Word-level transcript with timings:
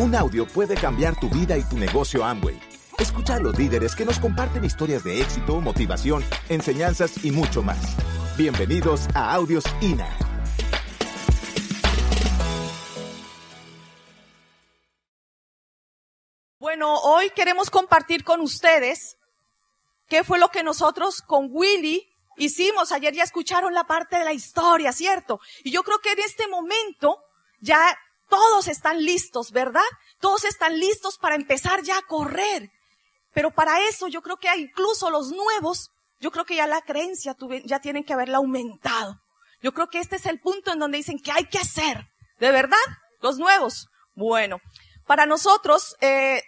Un 0.00 0.14
audio 0.14 0.46
puede 0.46 0.76
cambiar 0.76 1.18
tu 1.18 1.28
vida 1.28 1.58
y 1.58 1.64
tu 1.64 1.76
negocio 1.76 2.24
Amway. 2.24 2.56
Escucha 3.00 3.34
a 3.34 3.40
los 3.40 3.58
líderes 3.58 3.96
que 3.96 4.04
nos 4.04 4.20
comparten 4.20 4.64
historias 4.64 5.02
de 5.02 5.20
éxito, 5.20 5.60
motivación, 5.60 6.24
enseñanzas 6.48 7.24
y 7.24 7.32
mucho 7.32 7.64
más. 7.64 7.96
Bienvenidos 8.36 9.08
a 9.16 9.34
Audios 9.34 9.64
INA. 9.80 10.08
Bueno, 16.60 16.94
hoy 17.00 17.30
queremos 17.30 17.68
compartir 17.68 18.22
con 18.22 18.40
ustedes 18.40 19.16
qué 20.06 20.22
fue 20.22 20.38
lo 20.38 20.50
que 20.50 20.62
nosotros 20.62 21.22
con 21.22 21.48
Willy 21.50 22.08
hicimos. 22.36 22.92
Ayer 22.92 23.14
ya 23.14 23.24
escucharon 23.24 23.74
la 23.74 23.82
parte 23.82 24.16
de 24.16 24.24
la 24.24 24.32
historia, 24.32 24.92
¿cierto? 24.92 25.40
Y 25.64 25.72
yo 25.72 25.82
creo 25.82 25.98
que 25.98 26.12
en 26.12 26.20
este 26.20 26.46
momento 26.46 27.18
ya 27.60 27.98
todos 28.28 28.68
están 28.68 29.02
listos, 29.02 29.50
¿verdad? 29.52 29.88
Todos 30.20 30.44
están 30.44 30.78
listos 30.78 31.18
para 31.18 31.34
empezar 31.34 31.82
ya 31.82 31.98
a 31.98 32.02
correr. 32.02 32.70
Pero 33.34 33.50
para 33.50 33.80
eso 33.88 34.08
yo 34.08 34.22
creo 34.22 34.36
que 34.36 34.54
incluso 34.56 35.10
los 35.10 35.30
nuevos, 35.30 35.90
yo 36.20 36.30
creo 36.30 36.44
que 36.44 36.56
ya 36.56 36.66
la 36.66 36.80
creencia 36.82 37.36
ya 37.64 37.80
tienen 37.80 38.04
que 38.04 38.12
haberla 38.12 38.38
aumentado. 38.38 39.16
Yo 39.62 39.72
creo 39.72 39.88
que 39.88 39.98
este 39.98 40.16
es 40.16 40.26
el 40.26 40.40
punto 40.40 40.72
en 40.72 40.78
donde 40.78 40.98
dicen 40.98 41.18
que 41.18 41.32
hay 41.32 41.44
que 41.44 41.58
hacer. 41.58 42.06
¿De 42.38 42.50
verdad? 42.50 42.76
Los 43.20 43.38
nuevos. 43.38 43.88
Bueno, 44.14 44.58
para 45.06 45.26
nosotros, 45.26 45.96
eh, 46.00 46.42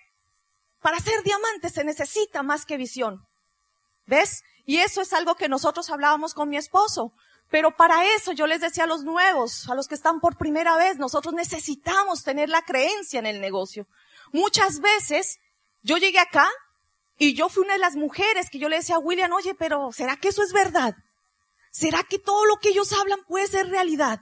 para 0.80 1.00
ser 1.00 1.22
diamantes 1.22 1.72
se 1.72 1.84
necesita 1.84 2.42
más 2.42 2.64
que 2.64 2.76
visión. 2.76 3.20
¿Ves? 4.06 4.42
Y 4.66 4.78
eso 4.78 5.00
es 5.00 5.12
algo 5.12 5.34
que 5.34 5.48
nosotros 5.48 5.90
hablábamos 5.90 6.34
con 6.34 6.48
mi 6.48 6.56
esposo. 6.56 7.12
Pero 7.50 7.76
para 7.76 8.14
eso 8.14 8.32
yo 8.32 8.46
les 8.46 8.60
decía 8.60 8.84
a 8.84 8.86
los 8.86 9.02
nuevos, 9.02 9.68
a 9.68 9.74
los 9.74 9.88
que 9.88 9.96
están 9.96 10.20
por 10.20 10.36
primera 10.36 10.76
vez, 10.76 10.98
nosotros 10.98 11.34
necesitamos 11.34 12.22
tener 12.22 12.48
la 12.48 12.62
creencia 12.62 13.18
en 13.18 13.26
el 13.26 13.40
negocio. 13.40 13.86
Muchas 14.32 14.80
veces 14.80 15.38
yo 15.82 15.96
llegué 15.96 16.20
acá 16.20 16.48
y 17.18 17.34
yo 17.34 17.48
fui 17.48 17.64
una 17.64 17.74
de 17.74 17.80
las 17.80 17.96
mujeres 17.96 18.48
que 18.50 18.60
yo 18.60 18.68
le 18.68 18.76
decía 18.76 18.94
a 18.94 19.00
William, 19.00 19.32
oye, 19.32 19.54
pero 19.54 19.90
¿será 19.92 20.16
que 20.16 20.28
eso 20.28 20.42
es 20.42 20.52
verdad? 20.52 20.94
¿Será 21.72 22.04
que 22.04 22.18
todo 22.18 22.44
lo 22.46 22.56
que 22.56 22.70
ellos 22.70 22.92
hablan 22.92 23.20
puede 23.26 23.48
ser 23.48 23.68
realidad? 23.68 24.20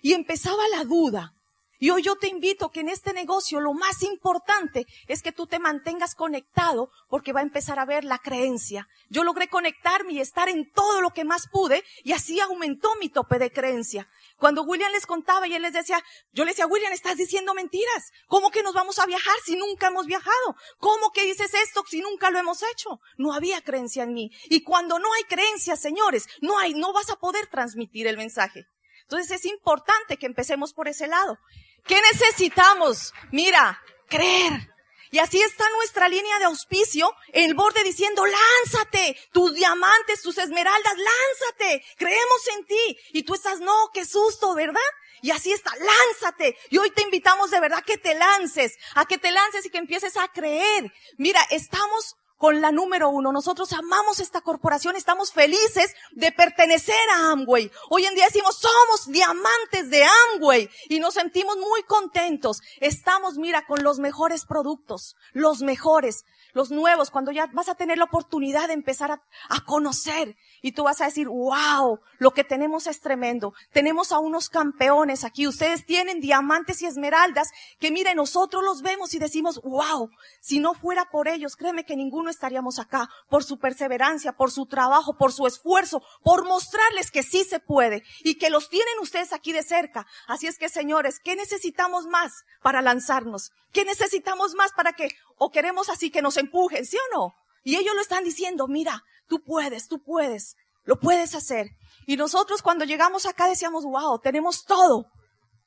Y 0.00 0.14
empezaba 0.14 0.62
la 0.68 0.84
duda. 0.84 1.34
Y 1.82 1.90
hoy 1.90 2.00
yo 2.00 2.14
te 2.14 2.28
invito 2.28 2.70
que 2.70 2.78
en 2.78 2.88
este 2.88 3.12
negocio 3.12 3.58
lo 3.58 3.72
más 3.72 4.04
importante 4.04 4.86
es 5.08 5.20
que 5.20 5.32
tú 5.32 5.48
te 5.48 5.58
mantengas 5.58 6.14
conectado 6.14 6.92
porque 7.08 7.32
va 7.32 7.40
a 7.40 7.42
empezar 7.42 7.80
a 7.80 7.84
ver 7.84 8.04
la 8.04 8.20
creencia. 8.20 8.86
Yo 9.08 9.24
logré 9.24 9.48
conectarme 9.48 10.12
y 10.12 10.20
estar 10.20 10.48
en 10.48 10.70
todo 10.70 11.00
lo 11.00 11.10
que 11.10 11.24
más 11.24 11.48
pude 11.48 11.82
y 12.04 12.12
así 12.12 12.38
aumentó 12.38 12.94
mi 13.00 13.08
tope 13.08 13.40
de 13.40 13.50
creencia. 13.50 14.08
Cuando 14.36 14.62
William 14.62 14.92
les 14.92 15.06
contaba 15.06 15.48
y 15.48 15.54
él 15.54 15.62
les 15.62 15.72
decía, 15.72 16.00
yo 16.30 16.44
le 16.44 16.52
decía, 16.52 16.68
William, 16.68 16.92
estás 16.92 17.16
diciendo 17.16 17.52
mentiras. 17.52 18.12
¿Cómo 18.28 18.52
que 18.52 18.62
nos 18.62 18.74
vamos 18.74 19.00
a 19.00 19.06
viajar 19.06 19.34
si 19.44 19.56
nunca 19.56 19.88
hemos 19.88 20.06
viajado? 20.06 20.54
¿Cómo 20.78 21.10
que 21.10 21.24
dices 21.24 21.52
esto 21.52 21.82
si 21.90 22.00
nunca 22.00 22.30
lo 22.30 22.38
hemos 22.38 22.62
hecho? 22.62 23.00
No 23.16 23.34
había 23.34 23.60
creencia 23.60 24.04
en 24.04 24.12
mí. 24.12 24.30
Y 24.44 24.62
cuando 24.62 25.00
no 25.00 25.12
hay 25.14 25.24
creencia, 25.24 25.74
señores, 25.74 26.28
no 26.42 26.60
hay, 26.60 26.74
no 26.74 26.92
vas 26.92 27.10
a 27.10 27.16
poder 27.16 27.48
transmitir 27.48 28.06
el 28.06 28.18
mensaje. 28.18 28.68
Entonces 29.12 29.32
es 29.32 29.44
importante 29.46 30.16
que 30.16 30.26
empecemos 30.26 30.72
por 30.72 30.88
ese 30.88 31.06
lado. 31.06 31.38
¿Qué 31.86 32.00
necesitamos? 32.12 33.12
Mira, 33.30 33.80
creer. 34.08 34.68
Y 35.10 35.18
así 35.18 35.42
está 35.42 35.68
nuestra 35.76 36.08
línea 36.08 36.38
de 36.38 36.46
auspicio, 36.46 37.14
el 37.34 37.52
borde 37.52 37.84
diciendo, 37.84 38.24
lánzate, 38.24 39.18
tus 39.30 39.52
diamantes, 39.52 40.22
tus 40.22 40.38
esmeraldas, 40.38 40.94
lánzate, 40.96 41.84
creemos 41.98 42.48
en 42.56 42.64
ti. 42.64 42.98
Y 43.12 43.22
tú 43.22 43.34
estás, 43.34 43.60
no, 43.60 43.90
qué 43.92 44.06
susto, 44.06 44.54
¿verdad? 44.54 44.80
Y 45.20 45.30
así 45.30 45.52
está, 45.52 45.70
lánzate. 45.76 46.56
Y 46.70 46.78
hoy 46.78 46.90
te 46.92 47.02
invitamos 47.02 47.50
de 47.50 47.60
verdad 47.60 47.84
que 47.84 47.98
te 47.98 48.14
lances, 48.14 48.78
a 48.94 49.04
que 49.04 49.18
te 49.18 49.32
lances 49.32 49.66
y 49.66 49.70
que 49.70 49.78
empieces 49.78 50.16
a 50.16 50.28
creer. 50.28 50.90
Mira, 51.18 51.46
estamos 51.50 52.16
con 52.42 52.60
la 52.60 52.72
número 52.72 53.08
uno. 53.08 53.30
Nosotros 53.30 53.72
amamos 53.72 54.18
esta 54.18 54.40
corporación, 54.40 54.96
estamos 54.96 55.30
felices 55.30 55.94
de 56.10 56.32
pertenecer 56.32 56.96
a 57.14 57.30
Amway. 57.30 57.70
Hoy 57.88 58.04
en 58.04 58.16
día 58.16 58.24
decimos, 58.24 58.58
somos 58.58 59.06
diamantes 59.06 59.90
de 59.90 60.02
Amway 60.34 60.68
y 60.88 60.98
nos 60.98 61.14
sentimos 61.14 61.56
muy 61.56 61.84
contentos. 61.84 62.60
Estamos, 62.80 63.38
mira, 63.38 63.64
con 63.64 63.84
los 63.84 64.00
mejores 64.00 64.44
productos, 64.44 65.14
los 65.32 65.62
mejores, 65.62 66.24
los 66.52 66.72
nuevos, 66.72 67.12
cuando 67.12 67.30
ya 67.30 67.46
vas 67.52 67.68
a 67.68 67.76
tener 67.76 67.96
la 67.96 68.06
oportunidad 68.06 68.66
de 68.66 68.74
empezar 68.74 69.12
a, 69.12 69.22
a 69.48 69.64
conocer 69.64 70.36
y 70.62 70.72
tú 70.72 70.84
vas 70.84 71.00
a 71.00 71.06
decir, 71.06 71.28
wow, 71.28 71.98
lo 72.18 72.30
que 72.30 72.44
tenemos 72.44 72.86
es 72.86 73.00
tremendo. 73.00 73.52
Tenemos 73.72 74.12
a 74.12 74.20
unos 74.20 74.48
campeones 74.48 75.24
aquí. 75.24 75.48
Ustedes 75.48 75.84
tienen 75.84 76.20
diamantes 76.20 76.80
y 76.80 76.86
esmeraldas 76.86 77.50
que 77.80 77.90
miren, 77.90 78.16
nosotros 78.16 78.62
los 78.62 78.80
vemos 78.80 79.12
y 79.12 79.18
decimos, 79.18 79.60
wow, 79.62 80.08
si 80.40 80.60
no 80.60 80.74
fuera 80.74 81.10
por 81.10 81.26
ellos, 81.26 81.56
créeme 81.56 81.84
que 81.84 81.96
ninguno 81.96 82.30
estaríamos 82.30 82.78
acá. 82.78 83.10
Por 83.28 83.42
su 83.42 83.58
perseverancia, 83.58 84.32
por 84.32 84.52
su 84.52 84.66
trabajo, 84.66 85.16
por 85.18 85.32
su 85.32 85.48
esfuerzo, 85.48 86.02
por 86.22 86.46
mostrarles 86.46 87.10
que 87.10 87.24
sí 87.24 87.42
se 87.44 87.58
puede 87.58 88.04
y 88.22 88.36
que 88.36 88.48
los 88.48 88.68
tienen 88.68 88.98
ustedes 89.00 89.32
aquí 89.32 89.52
de 89.52 89.64
cerca. 89.64 90.06
Así 90.28 90.46
es 90.46 90.58
que, 90.58 90.68
señores, 90.68 91.18
¿qué 91.18 91.34
necesitamos 91.34 92.06
más 92.06 92.44
para 92.62 92.82
lanzarnos? 92.82 93.50
¿Qué 93.72 93.84
necesitamos 93.84 94.54
más 94.54 94.72
para 94.72 94.92
que, 94.92 95.08
o 95.38 95.50
queremos 95.50 95.88
así 95.88 96.10
que 96.10 96.22
nos 96.22 96.36
empujen, 96.36 96.86
sí 96.86 96.96
o 96.96 97.16
no? 97.16 97.34
Y 97.64 97.76
ellos 97.76 97.94
lo 97.94 98.00
están 98.00 98.24
diciendo, 98.24 98.68
mira, 98.68 99.04
tú 99.26 99.42
puedes, 99.42 99.88
tú 99.88 100.02
puedes, 100.02 100.56
lo 100.84 100.98
puedes 100.98 101.34
hacer. 101.34 101.70
Y 102.06 102.16
nosotros 102.16 102.62
cuando 102.62 102.84
llegamos 102.84 103.26
acá 103.26 103.46
decíamos, 103.46 103.84
wow, 103.84 104.18
tenemos 104.18 104.64
todo. 104.64 105.06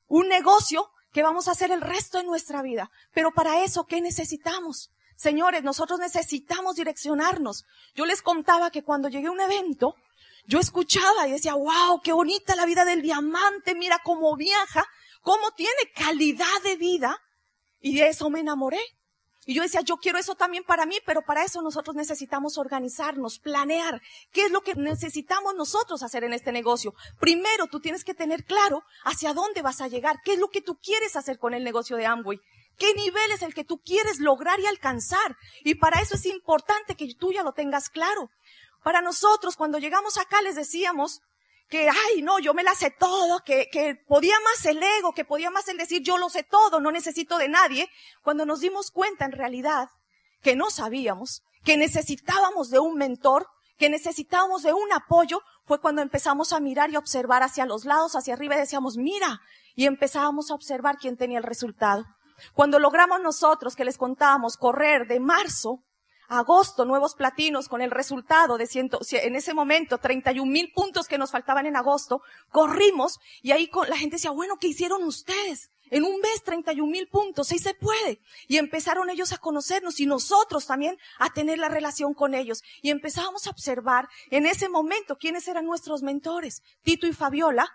Un 0.07 0.27
negocio 0.27 0.89
que 1.11 1.23
vamos 1.23 1.47
a 1.47 1.51
hacer 1.51 1.71
el 1.71 1.81
resto 1.81 2.17
de 2.17 2.25
nuestra 2.25 2.61
vida. 2.61 2.91
Pero 3.13 3.31
para 3.31 3.63
eso, 3.63 3.85
¿qué 3.85 4.01
necesitamos? 4.01 4.91
Señores, 5.15 5.63
nosotros 5.63 5.99
necesitamos 5.99 6.75
direccionarnos. 6.75 7.63
Yo 7.95 8.05
les 8.05 8.21
contaba 8.21 8.69
que 8.69 8.83
cuando 8.83 9.07
llegué 9.07 9.27
a 9.27 9.31
un 9.31 9.39
evento, 9.39 9.95
yo 10.45 10.59
escuchaba 10.59 11.27
y 11.27 11.31
decía, 11.31 11.55
wow, 11.55 12.01
qué 12.03 12.11
bonita 12.11 12.55
la 12.55 12.65
vida 12.65 12.85
del 12.85 13.01
diamante, 13.01 13.75
mira 13.75 13.99
cómo 14.03 14.35
viaja, 14.35 14.85
cómo 15.21 15.51
tiene 15.51 15.91
calidad 15.95 16.61
de 16.63 16.75
vida. 16.75 17.17
Y 17.79 17.95
de 17.95 18.09
eso 18.09 18.29
me 18.29 18.41
enamoré. 18.41 18.81
Y 19.45 19.53
yo 19.53 19.61
decía, 19.61 19.81
yo 19.81 19.97
quiero 19.97 20.17
eso 20.17 20.33
también 20.33 20.63
para 20.63 20.87
mí, 20.87 20.97
pero 21.05 21.21
para 21.21 21.43
eso 21.43 21.61
nosotros 21.61 21.95
necesitamos 21.95 22.57
organizarnos, 22.57 23.37
planear. 23.37 24.01
¿Qué 24.31 24.45
es 24.45 24.51
lo 24.51 24.61
que 24.61 24.73
necesitamos 24.73 25.53
nosotros 25.55 26.01
hacer 26.01 26.23
en 26.23 26.33
este 26.33 26.51
negocio? 26.51 26.95
Primero, 27.19 27.67
tú 27.67 27.79
tienes 27.79 28.03
que 28.03 28.15
tener 28.15 28.43
claro 28.43 28.83
hacia 29.03 29.33
dónde 29.33 29.61
vas 29.61 29.81
a 29.81 29.87
llegar, 29.87 30.17
qué 30.25 30.33
es 30.33 30.39
lo 30.39 30.49
que 30.49 30.61
tú 30.61 30.79
quieres 30.79 31.15
hacer 31.15 31.37
con 31.37 31.53
el 31.53 31.63
negocio 31.63 31.95
de 31.95 32.07
Amway. 32.07 32.39
¿Qué 32.77 32.93
nivel 32.95 33.31
es 33.31 33.43
el 33.43 33.53
que 33.53 33.63
tú 33.63 33.79
quieres 33.79 34.19
lograr 34.19 34.59
y 34.59 34.65
alcanzar? 34.65 35.37
Y 35.63 35.75
para 35.75 36.01
eso 36.01 36.15
es 36.15 36.25
importante 36.25 36.95
que 36.95 37.13
tú 37.13 37.31
ya 37.31 37.43
lo 37.43 37.53
tengas 37.53 37.89
claro. 37.89 38.31
Para 38.83 39.01
nosotros, 39.01 39.55
cuando 39.55 39.77
llegamos 39.77 40.17
acá, 40.17 40.41
les 40.41 40.55
decíamos, 40.55 41.21
que, 41.67 41.89
ay, 41.89 42.21
no, 42.21 42.39
yo 42.39 42.53
me 42.53 42.63
la 42.63 42.75
sé 42.75 42.91
todo, 42.91 43.39
que, 43.43 43.69
que 43.71 43.95
podía 43.95 44.35
más 44.43 44.65
el 44.65 44.81
ego, 44.81 45.13
que 45.13 45.25
podía 45.25 45.49
más 45.49 45.67
el 45.67 45.77
decir 45.77 46.01
yo 46.03 46.17
lo 46.17 46.29
sé 46.29 46.43
todo, 46.43 46.79
no 46.79 46.91
necesito 46.91 47.37
de 47.37 47.49
nadie, 47.49 47.89
cuando 48.23 48.45
nos 48.45 48.59
dimos 48.59 48.91
cuenta 48.91 49.25
en 49.25 49.31
realidad 49.31 49.89
que 50.41 50.55
no 50.55 50.69
sabíamos, 50.69 51.43
que 51.63 51.77
necesitábamos 51.77 52.69
de 52.69 52.79
un 52.79 52.95
mentor, 52.97 53.47
que 53.77 53.89
necesitábamos 53.89 54.63
de 54.63 54.73
un 54.73 54.93
apoyo, 54.93 55.41
fue 55.65 55.81
cuando 55.81 56.01
empezamos 56.01 56.53
a 56.53 56.59
mirar 56.59 56.91
y 56.91 56.97
observar 56.97 57.43
hacia 57.43 57.65
los 57.65 57.85
lados, 57.85 58.15
hacia 58.15 58.35
arriba 58.35 58.55
y 58.55 58.59
decíamos, 58.59 58.97
mira, 58.97 59.41
y 59.75 59.85
empezábamos 59.85 60.51
a 60.51 60.53
observar 60.53 60.97
quién 60.97 61.17
tenía 61.17 61.39
el 61.39 61.43
resultado. 61.43 62.05
Cuando 62.53 62.79
logramos 62.79 63.21
nosotros, 63.21 63.75
que 63.75 63.85
les 63.85 63.97
contábamos, 63.97 64.57
correr 64.57 65.07
de 65.07 65.19
marzo 65.19 65.83
agosto, 66.27 66.85
nuevos 66.85 67.15
platinos 67.15 67.67
con 67.67 67.81
el 67.81 67.91
resultado 67.91 68.57
de 68.57 68.67
ciento, 68.67 68.99
en 69.11 69.35
ese 69.35 69.53
momento 69.53 69.97
31 69.97 70.51
mil 70.51 70.71
puntos 70.73 71.07
que 71.07 71.17
nos 71.17 71.31
faltaban 71.31 71.65
en 71.65 71.75
agosto, 71.75 72.21
corrimos 72.51 73.19
y 73.41 73.51
ahí 73.51 73.67
con, 73.67 73.89
la 73.89 73.97
gente 73.97 74.15
decía, 74.15 74.31
bueno, 74.31 74.57
¿qué 74.59 74.67
hicieron 74.67 75.03
ustedes? 75.03 75.69
En 75.91 76.03
un 76.03 76.19
mes 76.19 76.43
31 76.43 76.91
mil 76.91 77.07
puntos, 77.07 77.47
sí 77.47 77.59
se 77.59 77.75
puede. 77.75 78.19
Y 78.47 78.57
empezaron 78.57 79.09
ellos 79.09 79.31
a 79.33 79.37
conocernos 79.37 79.99
y 79.99 80.07
nosotros 80.07 80.65
también 80.65 80.97
a 81.19 81.29
tener 81.29 81.59
la 81.59 81.69
relación 81.69 82.13
con 82.13 82.33
ellos. 82.33 82.63
Y 82.81 82.89
empezábamos 82.89 83.45
a 83.45 83.51
observar 83.51 84.09
en 84.31 84.47
ese 84.47 84.67
momento 84.67 85.17
quiénes 85.17 85.47
eran 85.47 85.65
nuestros 85.65 86.01
mentores. 86.01 86.63
Tito 86.81 87.05
y 87.05 87.13
Fabiola. 87.13 87.69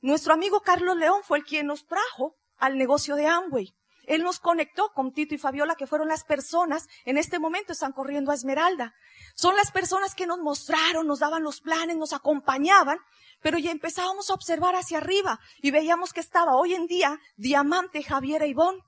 Nuestro 0.00 0.32
amigo 0.32 0.60
Carlos 0.60 0.96
León 0.96 1.22
fue 1.24 1.38
el 1.38 1.44
quien 1.44 1.66
nos 1.66 1.86
trajo 1.86 2.36
al 2.56 2.78
negocio 2.78 3.16
de 3.16 3.26
Amway. 3.26 3.74
Él 4.06 4.22
nos 4.22 4.38
conectó 4.38 4.92
con 4.92 5.12
Tito 5.12 5.34
y 5.34 5.38
Fabiola, 5.38 5.74
que 5.74 5.86
fueron 5.86 6.08
las 6.08 6.24
personas, 6.24 6.88
en 7.04 7.18
este 7.18 7.38
momento 7.38 7.72
están 7.72 7.92
corriendo 7.92 8.30
a 8.30 8.34
Esmeralda. 8.34 8.94
Son 9.34 9.56
las 9.56 9.70
personas 9.72 10.14
que 10.14 10.26
nos 10.26 10.38
mostraron, 10.38 11.06
nos 11.06 11.18
daban 11.18 11.42
los 11.42 11.60
planes, 11.60 11.96
nos 11.96 12.12
acompañaban, 12.12 12.98
pero 13.42 13.58
ya 13.58 13.70
empezábamos 13.70 14.30
a 14.30 14.34
observar 14.34 14.76
hacia 14.76 14.98
arriba 14.98 15.40
y 15.60 15.70
veíamos 15.70 16.12
que 16.12 16.20
estaba 16.20 16.56
hoy 16.56 16.74
en 16.74 16.86
día 16.86 17.20
Diamante, 17.36 18.02
Javier 18.02 18.42
e 18.42 18.48
Ivón, 18.48 18.80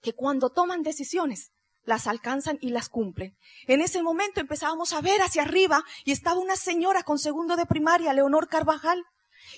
que 0.00 0.14
cuando 0.14 0.50
toman 0.50 0.82
decisiones, 0.82 1.52
las 1.84 2.06
alcanzan 2.06 2.58
y 2.60 2.70
las 2.70 2.88
cumplen. 2.88 3.36
En 3.66 3.80
ese 3.80 4.02
momento 4.02 4.40
empezábamos 4.40 4.92
a 4.92 5.00
ver 5.00 5.20
hacia 5.22 5.42
arriba 5.42 5.82
y 6.04 6.12
estaba 6.12 6.38
una 6.38 6.56
señora 6.56 7.02
con 7.02 7.18
segundo 7.18 7.56
de 7.56 7.66
primaria, 7.66 8.12
Leonor 8.12 8.48
Carvajal. 8.48 9.04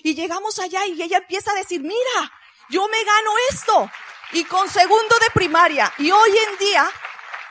Y 0.03 0.15
llegamos 0.15 0.59
allá 0.59 0.85
y 0.87 1.01
ella 1.01 1.17
empieza 1.17 1.51
a 1.51 1.55
decir, 1.55 1.81
mira, 1.81 2.31
yo 2.69 2.87
me 2.87 3.03
gano 3.03 3.31
esto. 3.51 3.91
Y 4.33 4.43
con 4.45 4.69
segundo 4.69 5.15
de 5.19 5.31
primaria. 5.33 5.91
Y 5.97 6.11
hoy 6.11 6.29
en 6.29 6.57
día, 6.57 6.89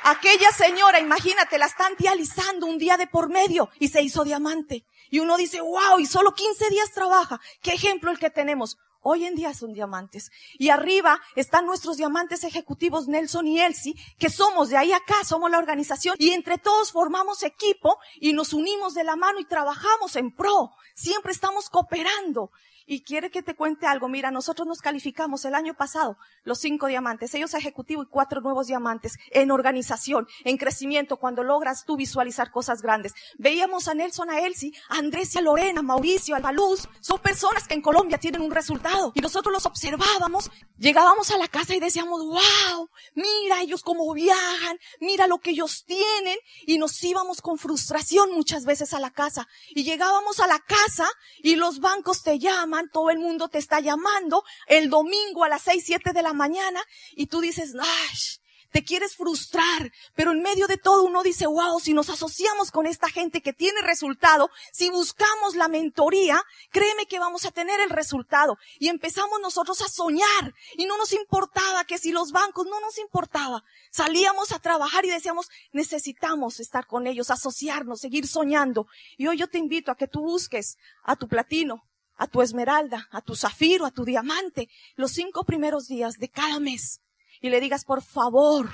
aquella 0.05 0.51
señora, 0.51 0.99
imagínate, 0.99 1.59
la 1.59 1.67
están 1.67 1.95
dializando 1.97 2.67
un 2.67 2.79
día 2.79 2.97
de 2.97 3.07
por 3.07 3.29
medio 3.29 3.71
y 3.79 3.89
se 3.89 4.03
hizo 4.03 4.25
diamante. 4.25 4.85
Y 5.11 5.21
uno 5.21 5.37
dice, 5.37 5.61
wow, 5.61 5.99
y 5.99 6.07
solo 6.07 6.35
15 6.35 6.71
días 6.71 6.91
trabaja. 6.93 7.41
¿Qué 7.63 7.73
ejemplo 7.73 8.11
el 8.11 8.19
que 8.19 8.31
tenemos? 8.31 8.79
Hoy 9.05 9.27
en 9.27 9.35
día 9.35 9.53
son 9.53 9.73
diamantes. 9.73 10.31
Y 10.59 10.71
arriba 10.71 11.21
están 11.35 11.67
nuestros 11.67 11.97
diamantes 11.97 12.45
ejecutivos 12.45 13.09
Nelson 13.09 13.47
y 13.47 13.61
Elsie, 13.61 13.95
que 14.19 14.31
somos 14.31 14.69
de 14.69 14.77
ahí 14.77 14.93
acá, 14.93 15.25
somos 15.25 15.51
la 15.51 15.59
organización 15.59 16.15
y 16.19 16.31
entre 16.31 16.57
todos 16.57 16.93
formamos 16.93 17.43
equipo 17.43 17.99
y 18.21 18.33
nos 18.33 18.53
unimos 18.53 18.95
de 18.95 19.05
la 19.05 19.17
mano 19.17 19.41
y 19.41 19.45
trabajamos 19.45 20.15
en 20.17 20.35
pro. 20.35 20.71
Siempre 20.95 21.33
estamos 21.33 21.69
cooperando. 21.69 22.53
Y 22.87 23.03
quiere 23.03 23.31
que 23.31 23.43
te 23.43 23.55
cuente 23.55 23.87
algo. 23.87 24.09
Mira, 24.09 24.31
nosotros 24.31 24.67
nos 24.67 24.81
calificamos 24.81 25.45
el 25.45 25.55
año 25.55 25.75
pasado 25.75 26.17
los 26.45 26.59
cinco 26.59 26.87
diamantes, 26.87 27.35
ellos 27.35 27.55
ejecutivo 27.55 28.03
y 28.03 28.07
cuatro 28.07 28.41
nuevos 28.41 28.67
diamantes 28.67 29.17
en 29.31 29.51
organización, 29.51 30.27
en 30.45 30.57
crecimiento, 30.57 31.17
cuando 31.17 31.43
logras 31.43 31.85
tú 31.85 31.97
visualizar 31.97 32.51
cosas 32.51 32.83
grandes. 32.83 33.13
Veíamos 33.39 33.89
a 33.89 33.95
Nelson, 33.95 34.31
a 34.31 34.41
Elsie, 34.41 34.73
a 34.89 34.97
Andrés 34.97 35.35
y 35.35 35.39
a 35.39 35.43
Lorena, 35.43 35.83
Mauricio, 35.83 36.35
a 36.35 36.41
Baluz. 36.41 36.89
Son 37.01 37.21
personas 37.21 37.69
que 37.69 37.75
en 37.75 37.83
Colombia 37.83 38.19
tienen 38.19 38.43
un 38.43 38.51
resultado. 38.51 39.13
Y 39.15 39.21
nosotros 39.21 39.53
los 39.53 39.67
observábamos. 39.67 40.51
Llegábamos 40.79 41.31
a 41.31 41.39
la 41.39 41.49
casa 41.49 41.75
y 41.75 41.81
decíamos, 41.81 42.21
wow, 42.25 42.89
mira 43.15 43.63
ellos 43.63 43.83
cómo 43.83 44.13
viajan, 44.13 44.79
mira 45.01 45.27
lo 45.27 45.39
que 45.39 45.51
ellos 45.51 45.85
tienen. 45.85 46.39
Y 46.67 46.79
nos 46.79 47.03
íbamos 47.05 47.41
con 47.41 47.59
frustración 47.59 48.33
muchas 48.33 48.65
veces 48.65 48.95
a 48.95 49.01
la 49.01 49.11
casa. 49.11 49.47
Y 49.71 49.85
llegábamos 49.85 50.41
a 50.41 50.47
la 50.47 50.59
casa 50.59 51.09
y 51.43 51.57
los 51.57 51.81
bancos 51.81 52.23
te 52.23 52.39
llaman 52.39 52.72
todo 52.93 53.11
el 53.11 53.19
mundo 53.19 53.49
te 53.49 53.59
está 53.59 53.81
llamando 53.81 54.45
el 54.67 54.91
domingo 54.91 55.45
a 55.45 55.49
las 55.49 55.63
seis, 55.63 55.85
siete 55.87 56.13
de 56.13 56.23
la 56.23 56.33
mañana 56.33 56.83
y 57.15 57.27
tú 57.27 57.41
dices, 57.41 57.75
¡ay! 57.79 58.43
Te 58.73 58.85
quieres 58.85 59.17
frustrar, 59.17 59.93
pero 60.15 60.33
en 60.33 60.41
medio 60.41 60.67
de 60.67 60.79
todo 60.79 61.03
uno 61.03 61.23
dice, 61.23 61.47
wow, 61.47 61.79
si 61.79 61.93
nos 61.93 62.09
asociamos 62.09 62.71
con 62.71 62.87
esta 62.87 63.11
gente 63.11 63.43
que 63.43 63.53
tiene 63.53 63.83
resultado, 63.83 64.49
si 64.73 64.89
buscamos 64.89 65.55
la 65.57 65.69
mentoría, 65.69 66.43
créeme 66.71 67.05
que 67.05 67.19
vamos 67.19 67.45
a 67.45 67.51
tener 67.51 67.81
el 67.81 67.91
resultado. 67.91 68.57
Y 68.79 68.89
empezamos 68.89 69.41
nosotros 69.43 69.83
a 69.83 69.89
soñar 69.89 70.55
y 70.79 70.87
no 70.87 70.97
nos 70.97 71.13
importaba 71.13 71.85
que 71.85 71.99
si 71.99 72.13
los 72.13 72.33
bancos, 72.33 72.67
no 72.67 72.81
nos 72.81 72.97
importaba. 72.97 73.63
Salíamos 73.91 74.53
a 74.53 74.59
trabajar 74.59 75.05
y 75.05 75.11
decíamos, 75.11 75.51
necesitamos 75.73 76.59
estar 76.59 76.87
con 76.87 77.07
ellos, 77.07 77.31
asociarnos, 77.31 78.01
seguir 78.01 78.27
soñando. 78.27 78.87
Y 79.19 79.27
hoy 79.27 79.37
yo 79.37 79.49
te 79.49 79.59
invito 79.59 79.93
a 79.93 79.97
que 79.97 80.09
tú 80.09 80.23
busques 80.23 80.79
a 81.05 81.15
tu 81.17 81.29
platino, 81.29 81.85
a 82.17 82.27
tu 82.27 82.43
esmeralda, 82.43 83.09
a 83.11 83.21
tu 83.21 83.35
zafiro, 83.35 83.87
a 83.87 83.91
tu 83.91 84.05
diamante, 84.05 84.69
los 84.97 85.13
cinco 85.13 85.45
primeros 85.45 85.89
días 85.89 86.15
de 86.19 86.29
cada 86.29 86.61
mes 86.61 87.01
y 87.43 87.51
le 87.51 87.61
digas, 87.61 87.85
por 87.85 88.03
favor, 88.03 88.71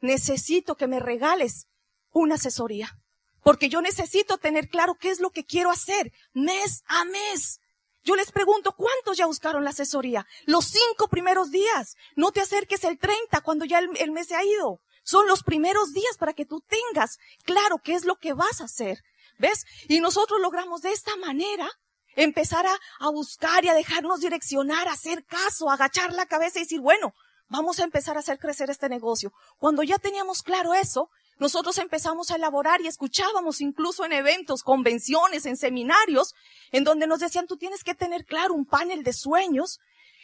necesito 0.00 0.74
que 0.74 0.88
me 0.88 0.98
regales 0.98 1.68
una 2.10 2.36
asesoría. 2.36 2.98
Porque 3.42 3.68
yo 3.68 3.80
necesito 3.80 4.38
tener 4.38 4.68
claro 4.68 4.94
qué 4.94 5.10
es 5.10 5.20
lo 5.20 5.30
que 5.30 5.44
quiero 5.44 5.70
hacer 5.70 6.12
mes 6.32 6.82
a 6.86 7.04
mes. 7.04 7.60
Yo 8.02 8.16
les 8.16 8.32
pregunto, 8.32 8.72
¿cuántos 8.72 9.18
ya 9.18 9.26
buscaron 9.26 9.64
la 9.64 9.70
asesoría? 9.70 10.26
Los 10.46 10.64
cinco 10.64 11.08
primeros 11.08 11.50
días. 11.50 11.96
No 12.16 12.32
te 12.32 12.40
acerques 12.40 12.82
el 12.84 12.98
30 12.98 13.40
cuando 13.42 13.64
ya 13.64 13.78
el, 13.78 13.90
el 13.98 14.10
mes 14.10 14.28
se 14.28 14.34
ha 14.34 14.44
ido. 14.44 14.80
Son 15.04 15.28
los 15.28 15.42
primeros 15.42 15.92
días 15.92 16.16
para 16.18 16.32
que 16.32 16.46
tú 16.46 16.62
tengas 16.62 17.18
claro 17.44 17.78
qué 17.84 17.94
es 17.94 18.04
lo 18.04 18.16
que 18.16 18.32
vas 18.32 18.60
a 18.60 18.64
hacer. 18.64 19.04
¿Ves? 19.38 19.66
Y 19.88 20.00
nosotros 20.00 20.40
logramos 20.40 20.80
de 20.80 20.92
esta 20.92 21.14
manera 21.16 21.68
empezar 22.16 22.66
a, 22.66 23.08
buscar 23.10 23.64
y 23.64 23.68
a 23.68 23.74
dejarnos 23.74 24.20
direccionar, 24.20 24.88
a 24.88 24.92
hacer 24.92 25.24
caso, 25.24 25.70
a 25.70 25.74
agachar 25.74 26.12
la 26.12 26.26
cabeza 26.26 26.58
y 26.58 26.62
decir, 26.62 26.80
bueno, 26.80 27.14
vamos 27.48 27.78
a 27.78 27.84
empezar 27.84 28.16
a 28.16 28.20
hacer 28.20 28.38
crecer 28.38 28.70
este 28.70 28.88
negocio. 28.88 29.32
Cuando 29.58 29.82
ya 29.82 29.98
teníamos 29.98 30.42
claro 30.42 30.74
eso, 30.74 31.10
nosotros 31.38 31.78
empezamos 31.78 32.30
a 32.30 32.36
elaborar 32.36 32.80
y 32.80 32.86
escuchábamos 32.86 33.60
incluso 33.60 34.04
en 34.04 34.12
eventos, 34.12 34.62
convenciones, 34.62 35.44
en 35.44 35.56
seminarios, 35.56 36.34
en 36.72 36.84
donde 36.84 37.06
nos 37.06 37.20
decían, 37.20 37.46
tú 37.46 37.56
tienes 37.56 37.84
que 37.84 37.94
tener 37.94 38.24
claro 38.24 38.54
un 38.54 38.64
panel 38.64 39.04
de 39.04 39.12
sueños 39.12 39.78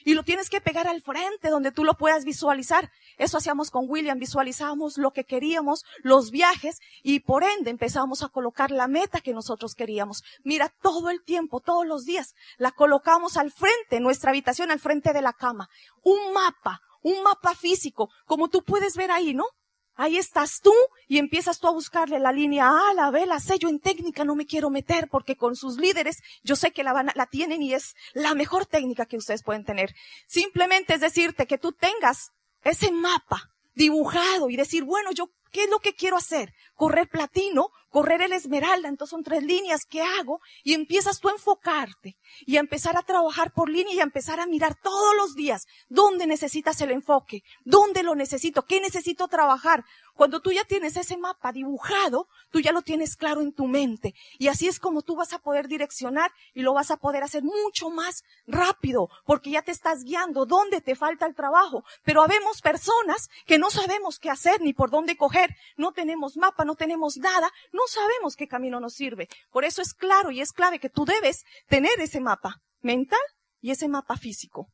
y 0.04 0.14
lo 0.14 0.22
tienes 0.22 0.50
que 0.50 0.60
pegar 0.60 0.86
al 0.86 1.02
frente 1.02 1.48
donde 1.48 1.72
tú 1.72 1.84
lo 1.84 1.94
puedas 1.94 2.24
visualizar. 2.24 2.90
Eso 3.18 3.38
hacíamos 3.38 3.70
con 3.70 3.86
William, 3.88 4.18
visualizábamos 4.18 4.98
lo 4.98 5.12
que 5.12 5.24
queríamos, 5.24 5.84
los 6.02 6.30
viajes 6.30 6.80
y 7.02 7.20
por 7.20 7.44
ende 7.44 7.70
empezamos 7.70 8.22
a 8.22 8.28
colocar 8.28 8.70
la 8.70 8.88
meta 8.88 9.20
que 9.20 9.32
nosotros 9.32 9.74
queríamos. 9.74 10.22
Mira, 10.44 10.72
todo 10.82 11.10
el 11.10 11.22
tiempo, 11.22 11.60
todos 11.60 11.86
los 11.86 12.04
días, 12.04 12.34
la 12.58 12.72
colocamos 12.72 13.36
al 13.36 13.50
frente, 13.52 14.00
nuestra 14.00 14.30
habitación 14.30 14.70
al 14.70 14.80
frente 14.80 15.12
de 15.12 15.22
la 15.22 15.32
cama. 15.32 15.68
Un 16.02 16.32
mapa, 16.32 16.80
un 17.02 17.22
mapa 17.22 17.54
físico, 17.54 18.10
como 18.26 18.48
tú 18.48 18.62
puedes 18.62 18.96
ver 18.96 19.10
ahí, 19.10 19.34
¿no? 19.34 19.46
Ahí 19.94 20.16
estás 20.16 20.60
tú 20.60 20.72
y 21.06 21.18
empiezas 21.18 21.58
tú 21.58 21.68
a 21.68 21.72
buscarle 21.72 22.18
la 22.18 22.32
línea 22.32 22.68
A, 22.68 22.94
la 22.94 23.10
B, 23.10 23.26
la 23.26 23.40
C. 23.40 23.58
Yo 23.58 23.68
en 23.68 23.78
técnica 23.78 24.24
no 24.24 24.34
me 24.34 24.46
quiero 24.46 24.70
meter 24.70 25.08
porque 25.08 25.36
con 25.36 25.54
sus 25.54 25.76
líderes 25.76 26.22
yo 26.42 26.56
sé 26.56 26.72
que 26.72 26.82
la, 26.82 26.92
van, 26.92 27.10
la 27.14 27.26
tienen 27.26 27.62
y 27.62 27.74
es 27.74 27.94
la 28.14 28.34
mejor 28.34 28.66
técnica 28.66 29.06
que 29.06 29.18
ustedes 29.18 29.42
pueden 29.42 29.64
tener. 29.64 29.94
Simplemente 30.26 30.94
es 30.94 31.00
decirte 31.00 31.46
que 31.46 31.58
tú 31.58 31.72
tengas 31.72 32.30
ese 32.64 32.90
mapa 32.90 33.50
dibujado 33.74 34.48
y 34.50 34.56
decir, 34.56 34.84
bueno, 34.84 35.10
yo, 35.12 35.30
¿qué 35.50 35.64
es 35.64 35.70
lo 35.70 35.78
que 35.78 35.94
quiero 35.94 36.16
hacer? 36.16 36.52
Correr 36.82 37.08
platino, 37.08 37.70
correr 37.90 38.22
el 38.22 38.32
esmeralda, 38.32 38.88
entonces 38.88 39.10
son 39.10 39.22
tres 39.22 39.44
líneas 39.44 39.84
que 39.88 40.02
hago 40.02 40.40
y 40.64 40.72
empiezas 40.72 41.20
tú 41.20 41.28
a 41.28 41.32
enfocarte 41.32 42.16
y 42.44 42.56
a 42.56 42.60
empezar 42.60 42.96
a 42.96 43.02
trabajar 43.02 43.52
por 43.52 43.68
línea 43.68 43.94
y 43.94 44.00
a 44.00 44.02
empezar 44.02 44.40
a 44.40 44.46
mirar 44.46 44.74
todos 44.82 45.14
los 45.14 45.34
días 45.36 45.66
dónde 45.88 46.26
necesitas 46.26 46.80
el 46.80 46.90
enfoque, 46.90 47.42
dónde 47.64 48.02
lo 48.02 48.16
necesito, 48.16 48.64
qué 48.64 48.80
necesito 48.80 49.28
trabajar. 49.28 49.84
Cuando 50.14 50.40
tú 50.40 50.52
ya 50.52 50.64
tienes 50.64 50.96
ese 50.96 51.16
mapa 51.16 51.52
dibujado, 51.52 52.28
tú 52.50 52.60
ya 52.60 52.72
lo 52.72 52.82
tienes 52.82 53.16
claro 53.16 53.40
en 53.40 53.52
tu 53.52 53.66
mente 53.66 54.14
y 54.38 54.48
así 54.48 54.68
es 54.68 54.78
como 54.78 55.02
tú 55.02 55.16
vas 55.16 55.32
a 55.32 55.38
poder 55.38 55.68
direccionar 55.68 56.32
y 56.54 56.62
lo 56.62 56.74
vas 56.74 56.90
a 56.90 56.96
poder 56.96 57.22
hacer 57.22 57.42
mucho 57.42 57.90
más 57.90 58.24
rápido 58.46 59.08
porque 59.24 59.50
ya 59.50 59.62
te 59.62 59.70
estás 59.70 60.04
guiando 60.04 60.46
dónde 60.46 60.80
te 60.80 60.96
falta 60.96 61.26
el 61.26 61.34
trabajo. 61.34 61.84
Pero 62.04 62.22
habemos 62.22 62.60
personas 62.60 63.30
que 63.46 63.58
no 63.58 63.70
sabemos 63.70 64.18
qué 64.18 64.30
hacer 64.30 64.60
ni 64.60 64.72
por 64.72 64.90
dónde 64.90 65.16
coger, 65.16 65.54
no 65.76 65.92
tenemos 65.92 66.36
mapa, 66.36 66.64
no 66.64 66.71
tenemos 66.74 67.16
nada, 67.16 67.50
no 67.72 67.86
sabemos 67.86 68.36
qué 68.36 68.46
camino 68.46 68.80
nos 68.80 68.94
sirve. 68.94 69.28
Por 69.50 69.64
eso 69.64 69.82
es 69.82 69.94
claro 69.94 70.30
y 70.30 70.40
es 70.40 70.52
clave 70.52 70.78
que 70.78 70.90
tú 70.90 71.04
debes 71.04 71.44
tener 71.68 72.00
ese 72.00 72.20
mapa 72.20 72.60
mental 72.80 73.20
y 73.60 73.70
ese 73.70 73.88
mapa 73.88 74.16
físico. 74.16 74.68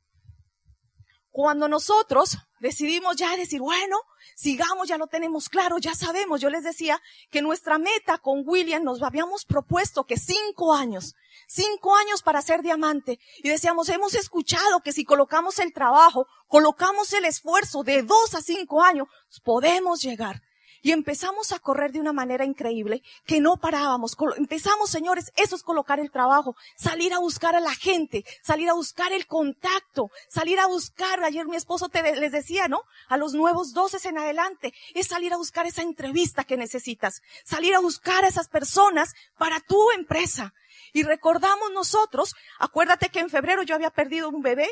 Cuando 1.31 1.69
nosotros 1.69 2.39
decidimos 2.58 3.17
ya 3.17 3.37
decir, 3.37 3.61
bueno, 3.61 3.99
sigamos, 4.34 4.89
ya 4.89 4.99
lo 4.99 5.06
tenemos 5.06 5.49
claro, 5.49 5.79
ya 5.79 5.94
sabemos. 5.94 6.41
Yo 6.41 6.51
les 6.51 6.65
decía 6.65 7.01
que 7.31 7.43
nuestra 7.43 7.79
meta 7.79 8.19
con 8.19 8.43
William 8.44 8.82
nos 8.82 9.03
habíamos 9.03 9.44
propuesto 9.44 10.05
que 10.05 10.17
cinco 10.17 10.75
años, 10.75 11.15
cinco 11.46 11.94
años 11.94 12.22
para 12.22 12.43
ser 12.43 12.63
diamante. 12.63 13.20
Y 13.44 13.51
decíamos, 13.51 13.89
hemos 13.89 14.15
escuchado 14.15 14.81
que 14.81 14.93
si 14.93 15.05
colocamos 15.05 15.58
el 15.58 15.72
trabajo, 15.72 16.27
colocamos 16.49 17.13
el 17.13 17.25
esfuerzo 17.25 17.84
de 17.84 18.03
dos 18.03 18.34
a 18.34 18.43
cinco 18.43 18.82
años, 18.82 19.06
podemos 19.44 20.03
llegar. 20.03 20.41
Y 20.82 20.93
empezamos 20.93 21.53
a 21.53 21.58
correr 21.58 21.93
de 21.93 22.01
una 22.01 22.13
manera 22.13 22.44
increíble 22.44 23.03
que 23.27 23.41
no 23.41 23.56
parábamos. 23.56 24.17
Empezamos, 24.37 24.91
señores, 24.91 25.32
eso 25.37 25.56
es 25.56 25.63
colocar 25.63 26.01
el 26.01 26.11
trabajo, 26.11 26.56
salir 26.77 27.13
a 27.13 27.19
buscar 27.19 27.56
a 27.56 27.61
la 27.61 27.75
gente, 27.75 28.25
salir 28.43 28.69
a 28.69 28.75
buscar 28.75 29.13
el 29.13 29.27
contacto, 29.27 30.11
salir 30.29 30.61
a 30.61 30.67
buscar, 30.67 31.23
ayer 31.25 31.47
mi 31.47 31.56
esposo 31.56 31.89
te, 31.89 32.03
les 32.17 32.32
decía, 32.32 32.69
¿no? 32.69 32.82
A 33.08 33.17
los 33.17 33.35
nuevos 33.35 33.73
doces 33.73 34.05
en 34.05 34.19
adelante, 34.19 34.73
es 34.94 35.08
salir 35.08 35.32
a 35.32 35.37
buscar 35.37 35.67
esa 35.67 35.82
entrevista 35.82 36.44
que 36.44 36.56
necesitas, 36.56 37.23
salir 37.44 37.75
a 37.75 37.81
buscar 37.81 38.25
a 38.25 38.29
esas 38.29 38.49
personas 38.49 39.15
para 39.37 39.61
tu 39.61 39.91
empresa. 39.93 40.55
Y 40.93 41.03
recordamos 41.03 41.70
nosotros, 41.73 42.35
acuérdate 42.58 43.08
que 43.08 43.20
en 43.20 43.31
febrero 43.31 43.63
yo 43.63 43.75
había 43.75 43.91
perdido 43.91 44.29
un 44.29 44.43
bebé 44.43 44.69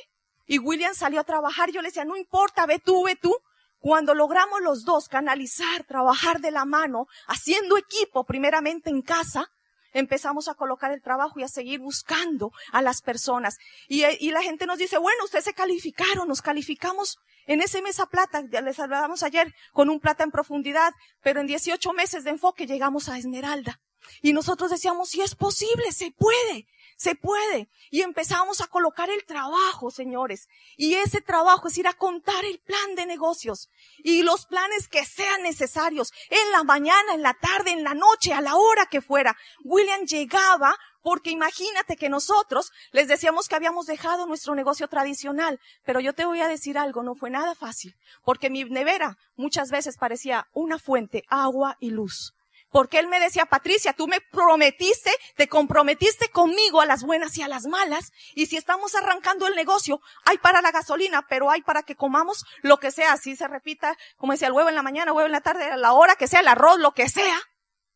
y 0.47 0.59
William 0.59 0.95
salió 0.95 1.21
a 1.21 1.25
trabajar, 1.25 1.71
yo 1.71 1.83
le 1.83 1.89
decía, 1.89 2.05
no 2.05 2.17
importa, 2.17 2.67
ve 2.67 2.79
tú, 2.79 3.03
ve 3.05 3.17
tú, 3.17 3.37
cuando 3.87 4.15
logramos 4.15 4.63
los 4.63 4.85
dos 4.85 5.09
canalizar, 5.09 5.85
trabajar 5.85 6.41
de 6.41 6.51
la 6.51 6.65
mano, 6.65 7.07
haciendo 7.29 7.79
equipo 7.79 8.25
primeramente 8.25 8.91
en 8.91 9.01
casa, 9.01 9.49
empezamos 9.93 10.49
a 10.49 10.55
colocar 10.55 10.91
el 10.91 11.01
trabajo 11.01 11.39
y 11.39 11.45
a 11.45 11.49
seguir 11.49 11.79
buscando 11.79 12.51
a 12.73 12.83
las 12.83 13.01
personas. 13.01 13.59
Y, 13.87 14.03
y, 14.05 14.33
la 14.33 14.43
gente 14.43 14.67
nos 14.67 14.79
dice, 14.79 14.99
bueno, 14.99 15.23
ustedes 15.23 15.45
se 15.45 15.55
calificaron, 15.55 16.27
nos 16.27 16.43
calificamos 16.43 17.19
en 17.47 17.61
ese 17.61 17.81
mesa 17.81 18.07
plata, 18.07 18.43
ya 18.51 18.61
les 18.61 18.81
hablábamos 18.81 19.23
ayer, 19.23 19.55
con 19.73 19.89
un 19.89 20.01
plata 20.01 20.25
en 20.25 20.33
profundidad, 20.33 20.93
pero 21.23 21.41
en 21.41 21.47
18 21.47 21.93
meses 21.93 22.25
de 22.25 22.31
enfoque 22.31 22.67
llegamos 22.67 23.09
a 23.09 23.19
esmeralda. 23.19 23.79
Y 24.21 24.33
nosotros 24.33 24.73
decíamos, 24.73 25.11
si 25.11 25.21
es 25.21 25.37
posible, 25.37 25.93
se 25.93 26.11
puede. 26.11 26.67
Se 26.97 27.15
puede. 27.15 27.69
Y 27.91 28.01
empezamos 28.03 28.61
a 28.61 28.67
colocar 28.67 29.11
el 29.11 29.25
trabajo, 29.25 29.91
señores. 29.91 30.49
Y 30.77 30.95
ese 30.95 31.21
trabajo 31.21 31.69
es 31.69 31.79
ir 31.79 31.87
a 31.87 31.93
contar 31.93 32.45
el 32.45 32.59
plan 32.59 32.95
de 32.95 33.07
negocios. 33.07 33.69
Y 33.99 34.23
los 34.23 34.47
planes 34.47 34.89
que 34.89 35.05
sean 35.05 35.43
necesarios. 35.43 36.13
En 36.31 36.53
la 36.53 36.65
mañana, 36.65 37.15
en 37.15 37.23
la 37.23 37.35
tarde, 37.35 37.73
en 37.73 37.85
la 37.85 37.95
noche, 37.95 38.33
a 38.33 38.41
la 38.41 38.57
hora 38.57 38.87
que 38.87 39.01
fuera. 39.01 39.37
William 39.65 40.05
llegaba 40.07 40.77
Porque 41.07 41.31
imagínate 41.31 41.97
que 41.97 42.09
nosotros 42.09 42.73
les 42.91 43.07
decíamos 43.07 43.47
que 43.47 43.55
habíamos 43.55 43.87
dejado 43.87 44.27
nuestro 44.27 44.57
negocio 44.57 44.89
tradicional, 44.89 45.61
pero 45.85 46.01
yo 46.01 46.15
te 46.15 46.25
voy 46.25 46.41
a 46.41 46.49
decir 46.49 46.79
algo, 46.79 47.05
no 47.05 47.15
fue 47.15 47.31
nada 47.31 47.55
fácil, 47.55 47.95
porque 48.25 48.51
mi 48.51 48.65
nevera 48.65 49.17
muchas 49.37 49.71
veces 49.71 49.99
parecía 49.99 50.49
una 50.53 50.81
fuente, 50.81 51.23
agua 51.29 51.77
y 51.79 51.91
luz. 51.91 52.35
Porque 52.77 52.99
él 52.99 53.09
me 53.09 53.19
decía, 53.19 53.47
Patricia, 53.47 53.95
tú 53.95 54.07
me 54.07 54.21
prometiste, 54.21 55.11
te 55.35 55.49
comprometiste 55.49 56.29
conmigo 56.29 56.83
a 56.83 56.85
las 56.85 57.05
buenas 57.05 57.35
y 57.39 57.41
a 57.41 57.49
las 57.49 57.65
malas. 57.65 58.13
Y 58.35 58.49
si 58.49 58.59
estamos 58.59 58.95
arrancando 58.95 59.47
el 59.47 59.55
negocio, 59.55 60.03
hay 60.27 60.37
para 60.37 60.61
la 60.61 60.73
gasolina, 60.73 61.25
pero 61.27 61.51
hay 61.51 61.63
para 61.63 61.85
que 61.85 61.97
comamos 61.97 62.45
lo 62.61 62.77
que 62.77 62.91
sea. 62.91 63.15
Así 63.15 63.35
se 63.35 63.49
repita, 63.49 63.97
como 64.19 64.33
decía, 64.35 64.49
el 64.49 64.53
huevo 64.53 64.69
en 64.69 64.75
la 64.75 64.83
mañana, 64.83 65.15
huevo 65.15 65.25
en 65.25 65.33
la 65.33 65.41
tarde, 65.41 65.65
a 65.65 65.79
la 65.79 65.95
hora 65.95 66.17
que 66.17 66.27
sea, 66.27 66.41
el 66.41 66.49
arroz, 66.49 66.79
lo 66.79 66.93
que 66.93 67.09
sea. 67.09 67.39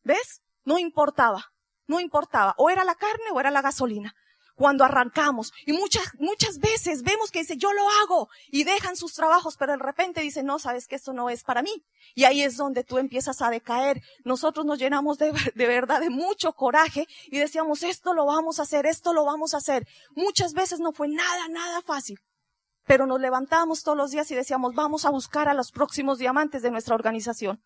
¿Ves? 0.01 0.41
No 0.65 0.79
importaba. 0.79 1.53
No 1.85 1.99
importaba. 1.99 2.55
O 2.57 2.71
era 2.71 2.83
la 2.83 2.95
carne 2.95 3.25
o 3.31 3.39
era 3.39 3.51
la 3.51 3.61
gasolina 3.61 4.15
cuando 4.61 4.83
arrancamos. 4.85 5.51
Y 5.65 5.73
muchas, 5.73 6.03
muchas 6.19 6.59
veces 6.59 7.01
vemos 7.01 7.31
que 7.31 7.39
dice, 7.39 7.57
yo 7.57 7.73
lo 7.73 7.81
hago 8.03 8.29
y 8.51 8.63
dejan 8.63 8.95
sus 8.95 9.15
trabajos, 9.15 9.57
pero 9.57 9.71
de 9.71 9.79
repente 9.79 10.21
dicen, 10.21 10.45
no, 10.45 10.59
sabes 10.59 10.87
que 10.87 10.93
esto 10.93 11.13
no 11.13 11.31
es 11.31 11.43
para 11.43 11.63
mí. 11.63 11.83
Y 12.13 12.25
ahí 12.25 12.43
es 12.43 12.57
donde 12.57 12.83
tú 12.83 12.99
empiezas 12.99 13.41
a 13.41 13.49
decaer. 13.49 14.03
Nosotros 14.23 14.63
nos 14.67 14.77
llenamos 14.77 15.17
de, 15.17 15.31
de 15.55 15.65
verdad 15.65 15.99
de 15.99 16.11
mucho 16.11 16.53
coraje 16.53 17.07
y 17.25 17.39
decíamos, 17.39 17.81
esto 17.81 18.13
lo 18.13 18.27
vamos 18.27 18.59
a 18.59 18.61
hacer, 18.61 18.85
esto 18.85 19.13
lo 19.13 19.25
vamos 19.25 19.55
a 19.55 19.57
hacer. 19.57 19.87
Muchas 20.15 20.53
veces 20.53 20.79
no 20.79 20.91
fue 20.91 21.07
nada, 21.07 21.47
nada 21.47 21.81
fácil. 21.81 22.19
Pero 22.85 23.07
nos 23.07 23.19
levantábamos 23.19 23.81
todos 23.81 23.97
los 23.97 24.11
días 24.11 24.29
y 24.29 24.35
decíamos, 24.35 24.75
vamos 24.75 25.05
a 25.05 25.09
buscar 25.09 25.49
a 25.49 25.55
los 25.55 25.71
próximos 25.71 26.19
diamantes 26.19 26.61
de 26.61 26.69
nuestra 26.69 26.93
organización. 26.93 27.63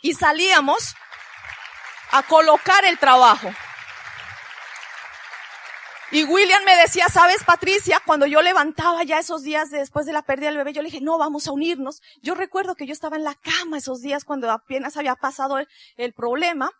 Y 0.00 0.14
salíamos 0.14 0.94
a 2.12 2.22
colocar 2.22 2.84
el 2.84 3.00
trabajo. 3.00 3.50
Y 6.12 6.24
William 6.24 6.62
me 6.64 6.76
decía, 6.76 7.08
sabes, 7.08 7.42
Patricia, 7.42 8.02
cuando 8.04 8.26
yo 8.26 8.42
levantaba 8.42 9.02
ya 9.02 9.18
esos 9.18 9.42
días 9.42 9.70
después 9.70 10.04
de 10.04 10.12
la 10.12 10.20
pérdida 10.20 10.48
del 10.48 10.58
bebé, 10.58 10.74
yo 10.74 10.82
le 10.82 10.90
dije, 10.90 11.00
no, 11.00 11.16
vamos 11.16 11.48
a 11.48 11.52
unirnos. 11.52 12.02
Yo 12.20 12.34
recuerdo 12.34 12.74
que 12.74 12.86
yo 12.86 12.92
estaba 12.92 13.16
en 13.16 13.24
la 13.24 13.34
cama 13.34 13.78
esos 13.78 14.02
días 14.02 14.26
cuando 14.26 14.50
apenas 14.50 14.98
había 14.98 15.14
pasado 15.14 15.56
el, 15.96 16.12
problema. 16.12 16.70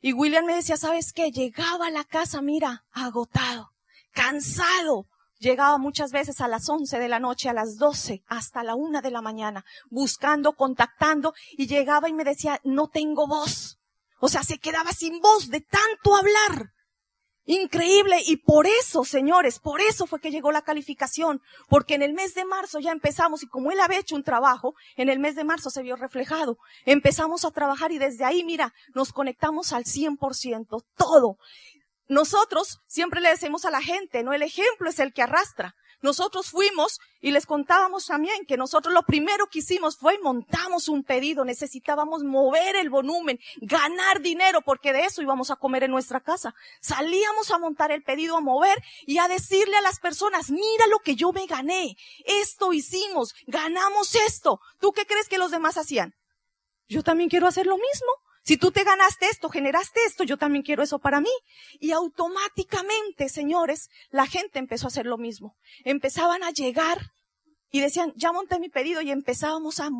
Y 0.00 0.12
William 0.12 0.46
me 0.46 0.54
decía, 0.54 0.76
sabes 0.76 1.12
qué, 1.12 1.32
llegaba 1.32 1.88
a 1.88 1.90
la 1.90 2.04
casa, 2.04 2.40
mira, 2.42 2.84
agotado, 2.92 3.72
cansado. 4.12 5.08
Llegaba 5.40 5.78
muchas 5.78 6.12
veces 6.12 6.40
a 6.40 6.46
las 6.46 6.68
11 6.68 7.00
de 7.00 7.08
la 7.08 7.18
noche, 7.18 7.48
a 7.48 7.54
las 7.54 7.78
12, 7.78 8.22
hasta 8.28 8.62
la 8.62 8.76
una 8.76 9.02
de 9.02 9.10
la 9.10 9.20
mañana, 9.20 9.64
buscando, 9.90 10.52
contactando, 10.52 11.34
y 11.58 11.66
llegaba 11.66 12.08
y 12.08 12.12
me 12.12 12.22
decía, 12.22 12.60
no 12.62 12.86
tengo 12.86 13.26
voz. 13.26 13.80
O 14.20 14.28
sea, 14.28 14.44
se 14.44 14.58
quedaba 14.58 14.92
sin 14.92 15.20
voz 15.20 15.48
de 15.48 15.60
tanto 15.60 16.14
hablar. 16.14 16.75
Increíble. 17.46 18.22
Y 18.26 18.38
por 18.38 18.66
eso, 18.66 19.04
señores, 19.04 19.60
por 19.60 19.80
eso 19.80 20.06
fue 20.06 20.20
que 20.20 20.30
llegó 20.30 20.50
la 20.50 20.62
calificación. 20.62 21.40
Porque 21.68 21.94
en 21.94 22.02
el 22.02 22.12
mes 22.12 22.34
de 22.34 22.44
marzo 22.44 22.80
ya 22.80 22.90
empezamos 22.90 23.42
y 23.42 23.46
como 23.46 23.70
él 23.70 23.80
había 23.80 24.00
hecho 24.00 24.16
un 24.16 24.24
trabajo, 24.24 24.74
en 24.96 25.08
el 25.08 25.20
mes 25.20 25.36
de 25.36 25.44
marzo 25.44 25.70
se 25.70 25.82
vio 25.82 25.96
reflejado. 25.96 26.58
Empezamos 26.84 27.44
a 27.44 27.52
trabajar 27.52 27.92
y 27.92 27.98
desde 27.98 28.24
ahí, 28.24 28.44
mira, 28.44 28.74
nos 28.94 29.12
conectamos 29.12 29.72
al 29.72 29.84
100%, 29.84 30.84
todo. 30.96 31.38
Nosotros 32.08 32.80
siempre 32.86 33.20
le 33.20 33.30
decimos 33.30 33.64
a 33.64 33.70
la 33.70 33.80
gente, 33.80 34.22
no 34.22 34.32
el 34.32 34.42
ejemplo 34.42 34.90
es 34.90 34.98
el 34.98 35.12
que 35.12 35.22
arrastra. 35.22 35.74
Nosotros 36.02 36.50
fuimos 36.50 37.00
y 37.20 37.30
les 37.30 37.46
contábamos 37.46 38.06
también 38.06 38.44
que 38.46 38.56
nosotros 38.56 38.92
lo 38.92 39.02
primero 39.02 39.46
que 39.46 39.60
hicimos 39.60 39.96
fue 39.96 40.18
montamos 40.18 40.88
un 40.88 41.02
pedido, 41.02 41.44
necesitábamos 41.44 42.22
mover 42.22 42.76
el 42.76 42.90
volumen, 42.90 43.38
ganar 43.60 44.20
dinero, 44.20 44.60
porque 44.62 44.92
de 44.92 45.04
eso 45.04 45.22
íbamos 45.22 45.50
a 45.50 45.56
comer 45.56 45.84
en 45.84 45.90
nuestra 45.90 46.20
casa. 46.20 46.54
Salíamos 46.80 47.50
a 47.50 47.58
montar 47.58 47.90
el 47.92 48.02
pedido, 48.02 48.36
a 48.36 48.40
mover 48.40 48.82
y 49.06 49.18
a 49.18 49.28
decirle 49.28 49.76
a 49.76 49.82
las 49.82 49.98
personas, 49.98 50.50
mira 50.50 50.86
lo 50.88 50.98
que 50.98 51.16
yo 51.16 51.32
me 51.32 51.46
gané, 51.46 51.96
esto 52.24 52.72
hicimos, 52.72 53.34
ganamos 53.46 54.14
esto. 54.14 54.60
¿Tú 54.80 54.92
qué 54.92 55.06
crees 55.06 55.28
que 55.28 55.38
los 55.38 55.50
demás 55.50 55.78
hacían? 55.78 56.14
Yo 56.88 57.02
también 57.02 57.28
quiero 57.28 57.46
hacer 57.46 57.66
lo 57.66 57.76
mismo. 57.76 58.25
Si 58.46 58.56
tú 58.56 58.70
te 58.70 58.84
ganaste 58.84 59.26
esto, 59.26 59.48
generaste 59.48 60.04
esto, 60.06 60.22
yo 60.22 60.36
también 60.36 60.62
quiero 60.62 60.84
eso 60.84 61.00
para 61.00 61.20
mí. 61.20 61.32
Y 61.80 61.90
automáticamente, 61.90 63.28
señores, 63.28 63.90
la 64.10 64.26
gente 64.28 64.60
empezó 64.60 64.86
a 64.86 64.88
hacer 64.88 65.04
lo 65.04 65.18
mismo. 65.18 65.56
Empezaban 65.84 66.44
a 66.44 66.52
llegar 66.52 67.10
y 67.72 67.80
decían, 67.80 68.12
ya 68.14 68.30
monté 68.30 68.60
mi 68.60 68.68
pedido 68.68 69.02
y 69.02 69.10
empezábamos 69.10 69.80
a, 69.80 69.90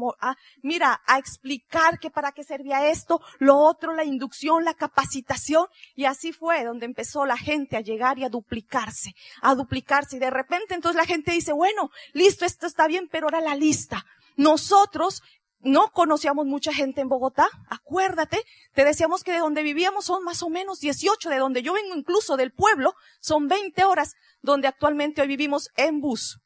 mira, 0.63 1.03
a 1.09 1.19
explicar 1.19 1.99
que 1.99 2.13
para 2.13 2.31
qué 2.31 2.45
servía 2.45 2.89
esto, 2.89 3.21
lo 3.41 3.57
otro, 3.59 3.95
la 3.95 4.05
inducción, 4.05 4.65
la 4.65 4.75
capacitación. 4.75 5.67
Y 5.97 6.05
así 6.05 6.33
fue 6.33 6.65
donde 6.65 6.87
empezó 6.87 7.27
la 7.27 7.37
gente 7.37 7.77
a 7.77 7.81
llegar 7.81 8.17
y 8.21 8.25
a 8.25 8.29
duplicarse, 8.29 9.11
a 9.43 9.57
duplicarse. 9.57 10.19
Y 10.19 10.21
de 10.21 10.31
repente 10.31 10.75
entonces 10.75 10.97
la 10.97 11.07
gente 11.07 11.33
dice, 11.33 11.53
bueno, 11.53 11.91
listo, 12.13 12.45
esto 12.45 12.69
está 12.69 12.87
bien, 12.87 13.09
pero 13.11 13.27
ahora 13.27 13.41
la 13.41 13.57
lista. 13.57 14.07
Nosotros 14.37 15.23
no 15.61 15.91
conocíamos 15.93 16.47
mucha 16.47 16.73
gente 16.73 17.01
en 17.01 17.09
Bogotá, 17.09 17.49
acuérdate, 17.69 18.45
te 18.73 18.85
decíamos 18.85 19.25
que 19.25 19.33
de 19.33 19.39
donde 19.39 19.63
vivíamos 19.63 20.05
son 20.05 20.23
más 20.23 20.43
o 20.43 20.49
menos 20.49 20.81
18, 20.81 21.29
de 21.29 21.39
donde 21.39 21.63
yo 21.63 21.73
vengo 21.73 21.95
incluso 21.95 22.37
del 22.37 22.53
pueblo, 22.53 22.95
son 23.21 23.49
20 23.49 23.85
horas, 23.85 24.15
donde 24.43 24.69
actualmente 24.69 25.23
hoy 25.23 25.29
vivimos 25.29 25.71
en 25.77 26.01
bus. 26.01 26.39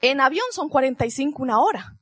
En 0.00 0.20
avión 0.20 0.46
son 0.52 0.68
45 0.68 1.42
una 1.42 1.60
hora. 1.60 1.96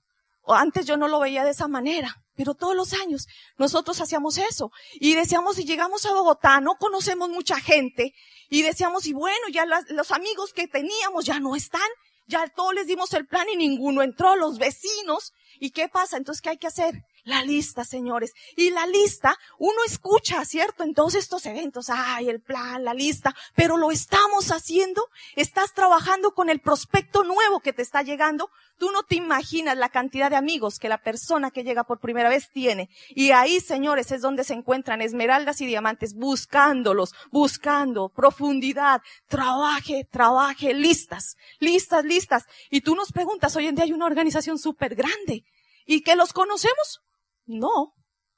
Antes 0.47 0.87
yo 0.87 0.97
no 0.97 1.07
lo 1.07 1.21
veía 1.21 1.45
de 1.45 1.51
esa 1.51 1.69
manera, 1.69 2.17
pero 2.35 2.55
todos 2.55 2.75
los 2.75 2.93
años 2.95 3.27
nosotros 3.57 4.01
hacíamos 4.01 4.39
eso. 4.39 4.71
Y 4.95 5.15
decíamos, 5.15 5.57
si 5.57 5.65
llegamos 5.65 6.07
a 6.07 6.13
Bogotá, 6.13 6.61
no 6.61 6.75
conocemos 6.77 7.29
mucha 7.29 7.61
gente. 7.61 8.15
Y 8.49 8.63
decíamos, 8.63 9.07
y 9.07 9.13
bueno, 9.13 9.49
ya 9.53 9.65
los 9.67 10.11
amigos 10.11 10.53
que 10.53 10.67
teníamos 10.67 11.25
ya 11.25 11.39
no 11.41 11.55
están. 11.55 11.89
Ya 12.27 12.47
todos 12.49 12.75
les 12.75 12.87
dimos 12.87 13.13
el 13.15 13.27
plan 13.27 13.49
y 13.49 13.57
ninguno 13.57 14.03
entró, 14.03 14.37
los 14.37 14.59
vecinos. 14.59 15.33
¿Y 15.61 15.71
qué 15.71 15.89
pasa? 15.89 16.17
Entonces, 16.17 16.43
¿qué 16.43 16.51
hay 16.51 16.57
que 16.57 16.67
hacer? 16.67 17.05
La 17.31 17.45
lista, 17.45 17.85
señores. 17.85 18.35
Y 18.57 18.71
la 18.71 18.89
lista, 18.89 19.39
uno 19.57 19.85
escucha, 19.87 20.45
¿cierto? 20.45 20.83
En 20.83 20.95
todos 20.95 21.15
estos 21.15 21.47
eventos, 21.47 21.89
ay, 21.89 22.29
el 22.29 22.41
plan, 22.41 22.83
la 22.83 22.93
lista, 22.93 23.37
pero 23.55 23.77
lo 23.77 23.93
estamos 23.93 24.51
haciendo. 24.51 25.09
Estás 25.37 25.73
trabajando 25.73 26.35
con 26.35 26.51
el 26.51 26.59
prospecto 26.59 27.23
nuevo 27.23 27.61
que 27.61 27.73
te 27.73 27.83
está 27.83 28.03
llegando. 28.03 28.51
Tú 28.79 28.91
no 28.91 29.05
te 29.05 29.15
imaginas 29.15 29.77
la 29.77 29.91
cantidad 29.91 30.29
de 30.29 30.35
amigos 30.35 30.81
que 30.81 30.89
la 30.89 30.99
persona 30.99 31.53
que 31.53 31.63
llega 31.63 31.85
por 31.85 32.01
primera 32.01 32.29
vez 32.29 32.51
tiene. 32.51 32.91
Y 33.11 33.31
ahí, 33.31 33.61
señores, 33.61 34.11
es 34.11 34.23
donde 34.23 34.43
se 34.43 34.55
encuentran 34.55 35.01
esmeraldas 35.01 35.61
y 35.61 35.67
diamantes, 35.67 36.15
buscándolos, 36.15 37.15
buscando 37.31 38.09
profundidad, 38.09 39.03
trabaje, 39.29 40.05
trabaje, 40.11 40.75
listas, 40.75 41.37
listas, 41.61 42.05
listas. 42.05 42.47
Y 42.71 42.81
tú 42.81 42.97
nos 42.97 43.13
preguntas, 43.13 43.55
hoy 43.55 43.69
en 43.69 43.77
día 43.77 43.85
hay 43.85 43.93
una 43.93 44.07
organización 44.07 44.59
súper 44.59 44.97
grande. 44.97 45.45
¿Y 45.87 46.01
que 46.01 46.17
los 46.17 46.33
conocemos? 46.33 47.03
No, 47.51 47.95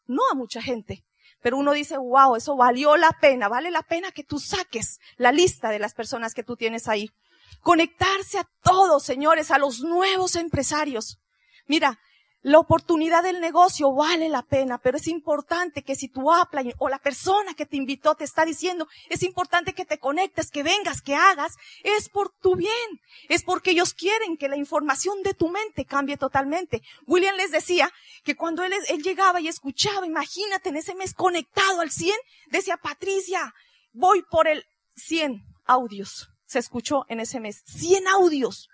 no 0.07 0.23
a 0.31 0.35
mucha 0.35 0.63
gente. 0.63 1.05
Pero 1.41 1.59
uno 1.59 1.73
dice, 1.73 1.99
wow, 1.99 2.37
eso 2.37 2.57
valió 2.57 2.97
la 2.97 3.13
pena, 3.21 3.49
vale 3.49 3.71
la 3.71 3.83
pena 3.83 4.13
que 4.13 4.25
tú 4.25 4.39
saques 4.39 4.99
la 5.17 5.33
lista 5.33 5.71
de 5.71 5.79
las 5.79 5.93
personas 5.93 6.35
que 6.35 6.45
tú 6.45 6.57
tienes 6.57 6.89
ahí. 6.89 7.11
Conectarse 7.61 8.39
a 8.39 8.49
todos, 8.63 9.03
señores, 9.03 9.51
a 9.51 9.59
los 9.59 9.81
nuevos 9.81 10.37
empresarios. 10.37 11.19
Mira, 11.67 11.99
la 12.43 12.59
oportunidad 12.59 13.23
del 13.23 13.41
negocio 13.41 13.93
vale 13.93 14.29
la 14.29 14.43
pena, 14.43 14.79
pero 14.79 14.97
es 14.97 15.07
importante 15.07 15.83
que 15.83 15.95
si 15.95 16.09
tu 16.09 16.33
apla 16.33 16.65
o 16.79 16.89
la 16.89 16.99
persona 16.99 17.55
que 17.55 17.67
te 17.67 17.77
invitó 17.77 18.17
te 18.17 18.25
está 18.25 18.45
diciendo, 18.45 18.89
es 19.09 19.23
importante 19.23 19.75
que 19.75 19.85
te 19.85 19.99
conectes, 19.99 20.51
que 20.51 20.65
vengas, 20.65 21.03
que 21.03 21.15
hagas, 21.15 21.55
es 21.85 22.09
por 22.09 22.31
tu 22.41 22.57
bien. 22.57 22.73
Es 23.29 23.45
porque 23.45 23.71
ellos 23.71 23.95
quieren 23.95 24.37
que 24.37 24.49
la 24.49 24.57
información 24.57 25.23
de 25.23 25.35
tu 25.35 25.49
mente 25.49 25.85
cambie 25.85 26.17
totalmente. 26.17 26.83
William 27.07 27.37
les 27.37 27.53
decía 27.53 27.93
que 28.25 28.35
cuando 28.35 28.65
él, 28.65 28.73
él 28.89 29.03
llegaba 29.03 29.41
y 29.41 29.47
escuchaba, 29.47 30.05
imagínate 30.05 30.71
en 30.71 30.77
ese 30.77 30.97
mes 30.97 31.15
conectado 31.15 31.81
al 31.81 31.93
100, 31.93 32.15
decía, 32.51 32.77
Patricia, 32.77 33.55
voy 33.93 34.23
por 34.29 34.49
el 34.49 34.65
100 34.97 35.45
audios. 35.65 36.29
Se 36.47 36.59
escuchó 36.59 37.05
en 37.09 37.21
ese 37.21 37.39
mes. 37.39 37.63
100 37.67 38.09
audios. 38.09 38.69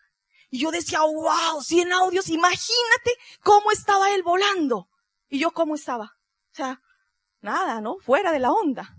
Y 0.51 0.61
yo 0.61 0.71
decía, 0.71 1.01
wow, 1.03 1.63
100 1.63 1.93
audios, 1.93 2.29
imagínate 2.29 3.17
cómo 3.43 3.71
estaba 3.71 4.13
él 4.15 4.23
volando. 4.23 4.89
Y 5.29 5.39
yo 5.39 5.51
cómo 5.51 5.75
estaba. 5.75 6.17
O 6.53 6.55
sea, 6.55 6.81
nada, 7.41 7.81
¿no? 7.81 7.99
Fuera 7.99 8.33
de 8.33 8.39
la 8.39 8.53
onda. 8.53 8.98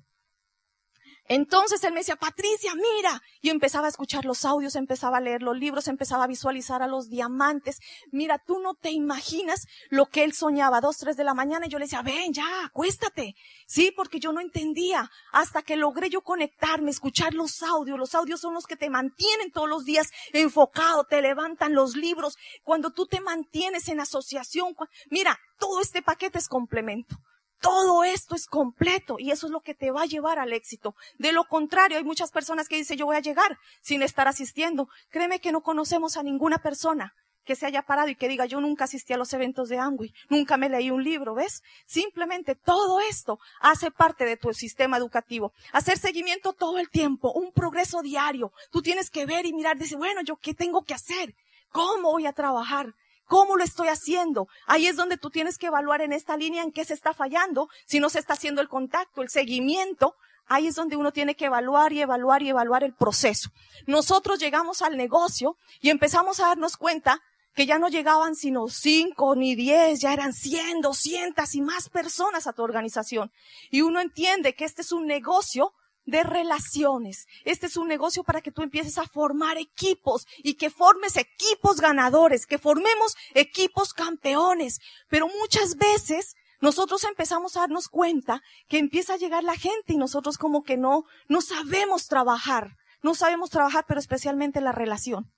Entonces 1.31 1.83
él 1.83 1.93
me 1.93 1.99
decía, 1.99 2.15
Patricia, 2.15 2.73
mira. 2.73 3.21
Y 3.39 3.51
empezaba 3.51 3.85
a 3.85 3.89
escuchar 3.89 4.25
los 4.25 4.45
audios, 4.45 4.75
empezaba 4.75 5.17
a 5.17 5.21
leer 5.21 5.43
los 5.43 5.55
libros, 5.55 5.87
empezaba 5.87 6.23
a 6.23 6.27
visualizar 6.27 6.81
a 6.81 6.87
los 6.87 7.07
diamantes. 7.07 7.79
Mira, 8.11 8.39
tú 8.39 8.59
no 8.59 8.73
te 8.73 8.89
imaginas 8.89 9.67
lo 9.89 10.07
que 10.07 10.23
él 10.23 10.33
soñaba, 10.33 10.81
dos, 10.81 10.97
tres 10.97 11.17
de 11.17 11.23
la 11.23 11.35
mañana. 11.35 11.67
Y 11.67 11.69
yo 11.69 11.77
le 11.77 11.85
decía, 11.85 12.01
ven 12.01 12.33
ya, 12.33 12.65
acuéstate. 12.65 13.35
Sí, 13.67 13.93
porque 13.95 14.19
yo 14.19 14.33
no 14.33 14.41
entendía. 14.41 15.11
Hasta 15.31 15.61
que 15.61 15.75
logré 15.75 16.09
yo 16.09 16.21
conectarme, 16.21 16.89
escuchar 16.89 17.35
los 17.35 17.61
audios. 17.61 17.99
Los 17.99 18.15
audios 18.15 18.41
son 18.41 18.55
los 18.55 18.65
que 18.65 18.75
te 18.75 18.89
mantienen 18.89 19.51
todos 19.51 19.69
los 19.69 19.85
días 19.85 20.09
enfocado, 20.33 21.03
te 21.03 21.21
levantan 21.21 21.75
los 21.75 21.95
libros. 21.95 22.39
Cuando 22.63 22.89
tú 22.89 23.05
te 23.05 23.21
mantienes 23.21 23.87
en 23.87 23.99
asociación, 23.99 24.75
mira, 25.11 25.37
todo 25.59 25.79
este 25.79 26.01
paquete 26.01 26.39
es 26.39 26.47
complemento. 26.47 27.17
Todo 27.61 28.03
esto 28.03 28.35
es 28.35 28.47
completo 28.47 29.17
y 29.19 29.31
eso 29.31 29.47
es 29.47 29.51
lo 29.51 29.61
que 29.61 29.75
te 29.75 29.91
va 29.91 30.03
a 30.03 30.05
llevar 30.05 30.39
al 30.39 30.53
éxito. 30.53 30.95
De 31.17 31.31
lo 31.31 31.45
contrario, 31.45 31.97
hay 31.97 32.03
muchas 32.03 32.31
personas 32.31 32.67
que 32.67 32.77
dicen 32.77 32.97
yo 32.97 33.05
voy 33.05 33.17
a 33.17 33.21
llegar 33.21 33.57
sin 33.81 34.01
estar 34.01 34.27
asistiendo. 34.27 34.87
Créeme 35.09 35.39
que 35.39 35.51
no 35.51 35.61
conocemos 35.61 36.17
a 36.17 36.23
ninguna 36.23 36.59
persona 36.59 37.13
que 37.49 37.55
se 37.55 37.65
haya 37.65 37.81
parado 37.81 38.09
y 38.09 38.15
que 38.15 38.27
diga 38.27 38.45
yo 38.45 38.61
nunca 38.61 38.83
asistí 38.83 39.11
a 39.11 39.17
los 39.17 39.33
eventos 39.33 39.69
de 39.69 39.79
Amway, 39.79 40.13
nunca 40.29 40.55
me 40.55 40.69
leí 40.69 40.91
un 40.91 41.03
libro, 41.03 41.33
¿ves? 41.33 41.63
Simplemente 41.87 42.53
todo 42.53 42.99
esto 42.99 43.39
hace 43.59 43.89
parte 43.89 44.23
de 44.25 44.37
tu 44.37 44.53
sistema 44.53 44.97
educativo. 44.97 45.51
Hacer 45.71 45.97
seguimiento 45.97 46.53
todo 46.53 46.77
el 46.77 46.91
tiempo, 46.91 47.31
un 47.33 47.51
progreso 47.51 48.03
diario. 48.03 48.51
Tú 48.71 48.83
tienes 48.83 49.09
que 49.09 49.25
ver 49.25 49.47
y 49.47 49.53
mirar, 49.53 49.79
dice, 49.79 49.95
bueno, 49.95 50.21
yo 50.21 50.35
qué 50.35 50.53
tengo 50.53 50.83
que 50.83 50.93
hacer? 50.93 51.33
¿Cómo 51.71 52.11
voy 52.11 52.27
a 52.27 52.33
trabajar? 52.33 52.93
¿Cómo 53.29 53.57
lo 53.57 53.63
estoy 53.63 53.89
haciendo? 53.89 54.47
Ahí 54.65 54.87
es 54.87 54.95
donde 54.95 55.15
tú 55.15 55.29
tienes 55.29 55.59
que 55.59 55.67
evaluar 55.67 56.01
en 56.01 56.13
esta 56.13 56.35
línea 56.35 56.63
en 56.63 56.71
qué 56.71 56.83
se 56.83 56.95
está 56.95 57.13
fallando, 57.13 57.69
si 57.85 57.99
no 57.99 58.09
se 58.09 58.17
está 58.17 58.33
haciendo 58.33 58.59
el 58.59 58.67
contacto, 58.67 59.21
el 59.21 59.29
seguimiento. 59.29 60.15
Ahí 60.47 60.65
es 60.65 60.73
donde 60.73 60.95
uno 60.95 61.11
tiene 61.11 61.35
que 61.35 61.45
evaluar 61.45 61.93
y 61.93 62.01
evaluar 62.01 62.41
y 62.41 62.49
evaluar 62.49 62.83
el 62.83 62.95
proceso. 62.95 63.51
Nosotros 63.85 64.39
llegamos 64.39 64.81
al 64.81 64.97
negocio 64.97 65.57
y 65.79 65.91
empezamos 65.91 66.39
a 66.39 66.47
darnos 66.47 66.75
cuenta 66.75 67.21
que 67.53 67.67
ya 67.67 67.77
no 67.77 67.89
llegaban 67.89 68.33
sino 68.33 68.67
cinco 68.67 69.35
ni 69.35 69.53
diez, 69.53 69.99
ya 69.99 70.11
eran 70.11 70.33
cien, 70.33 70.81
doscientas 70.81 71.53
y 71.53 71.61
más 71.61 71.87
personas 71.89 72.47
a 72.47 72.53
tu 72.53 72.63
organización. 72.63 73.31
Y 73.69 73.81
uno 73.81 74.01
entiende 74.01 74.55
que 74.55 74.65
este 74.65 74.81
es 74.81 74.91
un 74.91 75.05
negocio 75.05 75.71
de 76.09 76.23
relaciones. 76.23 77.27
Este 77.45 77.67
es 77.67 77.77
un 77.77 77.87
negocio 77.87 78.23
para 78.23 78.41
que 78.41 78.51
tú 78.51 78.61
empieces 78.61 78.97
a 78.97 79.07
formar 79.07 79.57
equipos 79.57 80.27
y 80.37 80.55
que 80.55 80.69
formes 80.69 81.17
equipos 81.17 81.79
ganadores, 81.79 82.45
que 82.45 82.57
formemos 82.57 83.15
equipos 83.33 83.93
campeones. 83.93 84.79
Pero 85.09 85.27
muchas 85.27 85.75
veces 85.75 86.35
nosotros 86.61 87.03
empezamos 87.03 87.55
a 87.55 87.61
darnos 87.61 87.87
cuenta 87.87 88.41
que 88.67 88.79
empieza 88.79 89.13
a 89.13 89.17
llegar 89.17 89.43
la 89.43 89.55
gente 89.55 89.93
y 89.93 89.97
nosotros 89.97 90.37
como 90.37 90.63
que 90.63 90.77
no, 90.77 91.03
no 91.27 91.41
sabemos 91.41 92.07
trabajar. 92.07 92.75
No 93.01 93.15
sabemos 93.15 93.49
trabajar, 93.49 93.85
pero 93.87 93.99
especialmente 93.99 94.59
la 94.59 94.73
relación. 94.73 95.31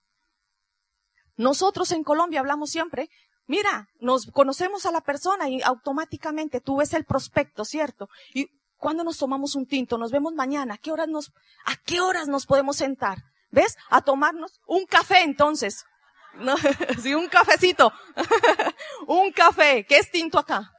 Nosotros 1.38 1.92
en 1.92 2.04
Colombia 2.04 2.40
hablamos 2.40 2.72
siempre, 2.72 3.10
mira, 3.46 3.88
nos 4.00 4.28
conocemos 4.28 4.86
a 4.86 4.92
la 4.92 5.01
persona 5.01 5.50
y 5.50 5.62
automáticamente 5.62 6.60
tú 6.60 6.78
ves 6.78 6.94
el 6.94 7.06
prospecto, 7.06 7.66
¿cierto? 7.66 8.10
Y 8.34 8.50
¿Cuándo 8.82 9.04
nos 9.04 9.20
tomamos 9.20 9.54
un 9.54 9.68
tinto? 9.68 10.00
Nos 10.00 10.12
vemos 10.12 10.34
mañana. 10.34 10.74
¿A 10.74 10.78
qué 10.80 10.92
horas 10.92 11.08
nos, 11.08 11.32
a 11.66 11.76
qué 11.86 12.02
horas 12.02 12.28
nos 12.28 12.48
podemos 12.48 12.78
sentar? 12.78 13.20
¿Ves? 13.52 13.78
A 13.92 14.02
tomarnos 14.02 14.60
un 14.66 14.88
café 14.88 15.22
entonces. 15.22 15.86
No, 16.34 16.56
sí, 17.04 17.14
un 17.14 17.28
cafecito. 17.28 17.94
un 19.08 19.32
café. 19.34 19.86
¿Qué 19.88 19.98
es 19.98 20.10
tinto 20.10 20.40
acá? 20.40 20.72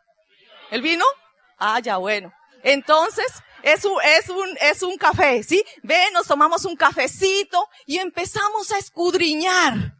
¿El 0.73 0.83
vino? 0.83 1.05
Ah, 1.59 1.79
ya, 1.79 1.99
bueno. 1.99 2.33
Entonces, 2.65 3.41
es 3.63 3.85
un, 3.85 3.97
es 4.03 4.29
un, 4.29 4.49
es 4.61 4.83
un 4.83 4.97
café, 4.97 5.45
¿sí? 5.45 5.65
Ven, 5.85 6.13
nos 6.13 6.27
tomamos 6.27 6.65
un 6.65 6.75
cafecito 6.75 7.69
y 7.87 7.99
empezamos 7.99 8.73
a 8.73 8.79
escudriñar. 8.79 9.95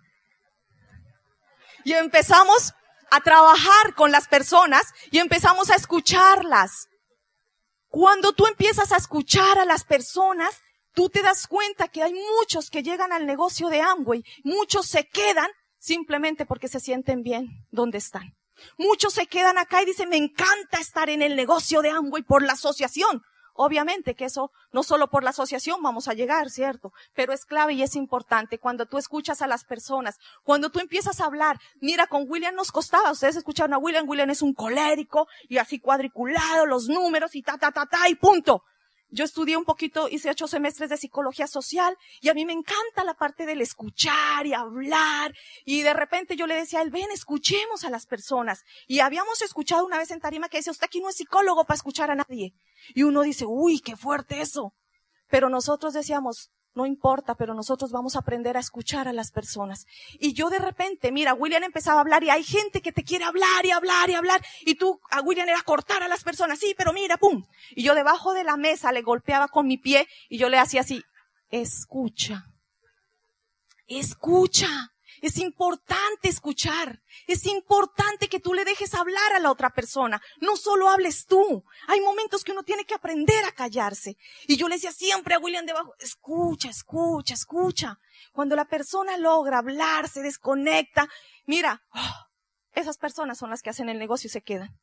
Y 1.85 1.93
empezamos 1.93 2.75
a 3.13 3.21
trabajar 3.21 3.95
con 3.95 4.11
las 4.11 4.27
personas 4.27 4.93
y 5.13 5.21
empezamos 5.21 5.71
a 5.71 5.77
escucharlas. 5.77 6.89
Cuando 7.93 8.33
tú 8.33 8.47
empiezas 8.47 8.91
a 8.91 8.97
escuchar 8.97 9.59
a 9.59 9.67
las 9.67 9.85
personas, 9.85 10.63
tú 10.95 11.11
te 11.11 11.21
das 11.21 11.47
cuenta 11.47 11.89
que 11.89 12.03
hay 12.03 12.15
muchos 12.15 12.71
que 12.71 12.83
llegan 12.83 13.13
al 13.13 13.27
negocio 13.27 13.69
de 13.69 13.83
Amway, 13.83 14.25
muchos 14.45 14.87
se 14.87 15.07
quedan 15.07 15.51
simplemente 15.79 16.47
porque 16.47 16.69
se 16.69 16.81
sienten 16.81 17.23
bien 17.23 17.67
donde 17.71 17.99
están. 17.99 18.35
Muchos 18.79 19.13
se 19.13 19.27
quedan 19.27 19.59
acá 19.59 19.83
y 19.83 19.85
dicen, 19.85 20.09
me 20.09 20.17
encanta 20.17 20.81
estar 20.81 21.11
en 21.11 21.21
el 21.21 21.37
negocio 21.37 21.83
de 21.83 21.91
Amway 21.91 22.23
por 22.23 22.43
la 22.43 22.55
asociación. 22.55 23.21
Obviamente 23.55 24.15
que 24.15 24.25
eso 24.25 24.51
no 24.73 24.83
solo 24.83 25.09
por 25.09 25.23
la 25.25 25.31
asociación 25.31 25.83
vamos 25.83 26.09
a 26.09 26.15
llegar, 26.15 26.51
¿cierto? 26.51 26.93
Pero 27.15 27.33
es 27.33 27.45
clave 27.45 27.75
y 27.75 27.83
es 27.83 27.97
importante 27.97 28.59
cuando 28.59 28.87
tú 28.87 28.99
escuchas 28.99 29.43
a 29.43 29.47
las 29.47 29.65
personas, 29.65 30.19
cuando 30.43 30.71
tú 30.71 30.81
empiezas 30.81 31.21
a 31.21 31.27
hablar. 31.27 31.59
Mira, 31.81 32.07
con 32.07 32.25
William 32.29 32.55
nos 32.55 32.73
costaba, 32.73 33.13
ustedes 33.13 33.37
escucharon 33.37 33.75
a 33.75 33.79
William, 33.79 34.09
William 34.09 34.31
es 34.31 34.43
un 34.43 34.55
colérico 34.55 35.27
y 35.49 35.59
así 35.59 35.79
cuadriculado, 35.79 36.67
los 36.67 36.89
números 36.89 37.35
y 37.35 37.43
ta, 37.43 37.59
ta, 37.59 37.73
ta, 37.73 37.87
ta 37.87 38.09
y 38.09 38.15
punto. 38.15 38.63
Yo 39.15 39.27
estudié 39.27 39.59
un 39.59 39.67
poquito, 39.67 40.09
hice 40.09 40.31
ocho 40.31 40.49
semestres 40.49 40.89
de 40.89 40.97
psicología 40.97 41.47
social 41.47 41.99
y 42.23 42.31
a 42.31 42.35
mí 42.35 42.47
me 42.47 42.55
encanta 42.55 43.05
la 43.05 43.13
parte 43.13 43.45
del 43.45 43.61
escuchar 43.61 44.47
y 44.47 44.55
hablar. 44.55 45.35
Y 45.67 45.83
de 45.83 45.93
repente 45.93 46.35
yo 46.35 46.47
le 46.47 46.55
decía 46.55 46.79
a 46.79 46.83
él, 46.83 46.91
ven, 46.91 47.11
escuchemos 47.13 47.85
a 47.85 47.91
las 47.91 48.07
personas. 48.07 48.65
Y 48.87 49.01
habíamos 49.01 49.43
escuchado 49.43 49.85
una 49.85 49.99
vez 49.99 50.11
en 50.13 50.21
Tarima 50.21 50.49
que 50.49 50.57
decía, 50.57 50.71
usted 50.71 50.87
aquí 50.87 51.03
no 51.03 51.11
es 51.11 51.17
psicólogo 51.17 51.67
para 51.67 51.77
escuchar 51.77 52.11
a 52.11 52.15
nadie. 52.15 52.55
Y 52.95 53.03
uno 53.03 53.21
dice, 53.21 53.45
uy, 53.47 53.81
qué 53.81 53.97
fuerte 53.97 54.41
eso. 54.41 54.73
Pero 55.29 55.51
nosotros 55.51 55.93
decíamos, 55.93 56.51
no 56.75 56.87
importa, 56.87 57.35
pero 57.35 57.55
nosotros 57.55 57.93
vamos 57.93 58.17
a 58.17 58.21
aprender 58.21 58.57
a 58.57 58.61
escuchar 58.61 59.09
a 59.09 59.13
las 59.13 59.31
personas. 59.31 59.87
Y 60.19 60.33
yo 60.33 60.49
de 60.51 60.59
repente, 60.59 61.13
mira, 61.13 61.35
William 61.35 61.63
empezaba 61.63 61.99
a 61.99 62.01
hablar 62.01 62.25
y 62.25 62.31
hay 62.31 62.43
gente 62.43 62.81
que 62.81 62.93
te 62.93 63.05
quiere 63.05 63.25
hablar 63.25 63.65
y 63.65 63.71
hablar 63.71 64.09
y 64.11 64.15
hablar. 64.15 64.45
Y 64.63 64.77
tú, 64.77 65.01
a 65.11 65.21
William 65.21 65.49
era 65.49 65.63
cortar 65.63 66.03
a 66.03 66.09
las 66.09 66.25
personas, 66.25 66.59
sí, 66.59 66.75
pero 66.77 66.93
mira, 66.93 67.19
pum. 67.19 67.45
Y 67.71 67.83
yo 67.83 67.95
debajo 67.95 68.33
de 68.33 68.45
la 68.45 68.57
mesa 68.57 68.93
le 68.93 69.03
golpeaba 69.03 69.49
con 69.49 69.67
mi 69.67 69.77
pie 69.77 70.09
y 70.29 70.39
yo 70.39 70.49
le 70.49 70.59
hacía 70.59 70.81
así, 70.81 71.03
escucha. 71.51 72.47
Escucha. 73.87 74.93
Es 75.23 75.39
importante 75.39 76.29
escuchar. 76.29 77.01
Es 77.29 77.47
importante 77.47 78.29
que 78.29 78.41
tú 78.41 78.55
le 78.55 78.65
dejes 78.65 78.93
hablar 78.95 79.33
a 79.33 79.39
la 79.39 79.53
otra 79.53 79.71
persona. 79.71 80.21
No 80.41 80.57
solo 80.57 80.89
hables 80.91 81.27
tú. 81.27 81.65
Hay 81.87 82.01
momentos 82.01 82.43
que 82.43 82.51
uno 82.51 82.65
tiene 82.65 82.85
que 82.85 82.95
aprender 82.95 83.45
a 83.45 83.53
callarse. 83.53 84.17
Y 84.49 84.57
yo 84.57 84.69
le 84.69 84.75
decía 84.75 84.91
siempre 84.91 85.37
a 85.37 85.39
William 85.39 85.65
debajo, 85.65 85.95
escucha, 86.01 86.69
escucha, 86.69 87.35
escucha. 87.35 87.99
Cuando 88.33 88.57
la 88.57 88.65
persona 88.65 89.17
logra 89.17 89.59
hablar, 89.59 90.09
se 90.09 90.23
desconecta. 90.23 91.09
Mira, 91.47 91.85
oh, 91.95 92.27
esas 92.73 92.99
personas 92.99 93.39
son 93.39 93.51
las 93.51 93.63
que 93.63 93.71
hacen 93.71 93.89
el 93.89 94.01
negocio 94.01 94.27
y 94.27 94.31
se 94.31 94.43
quedan. 94.43 94.77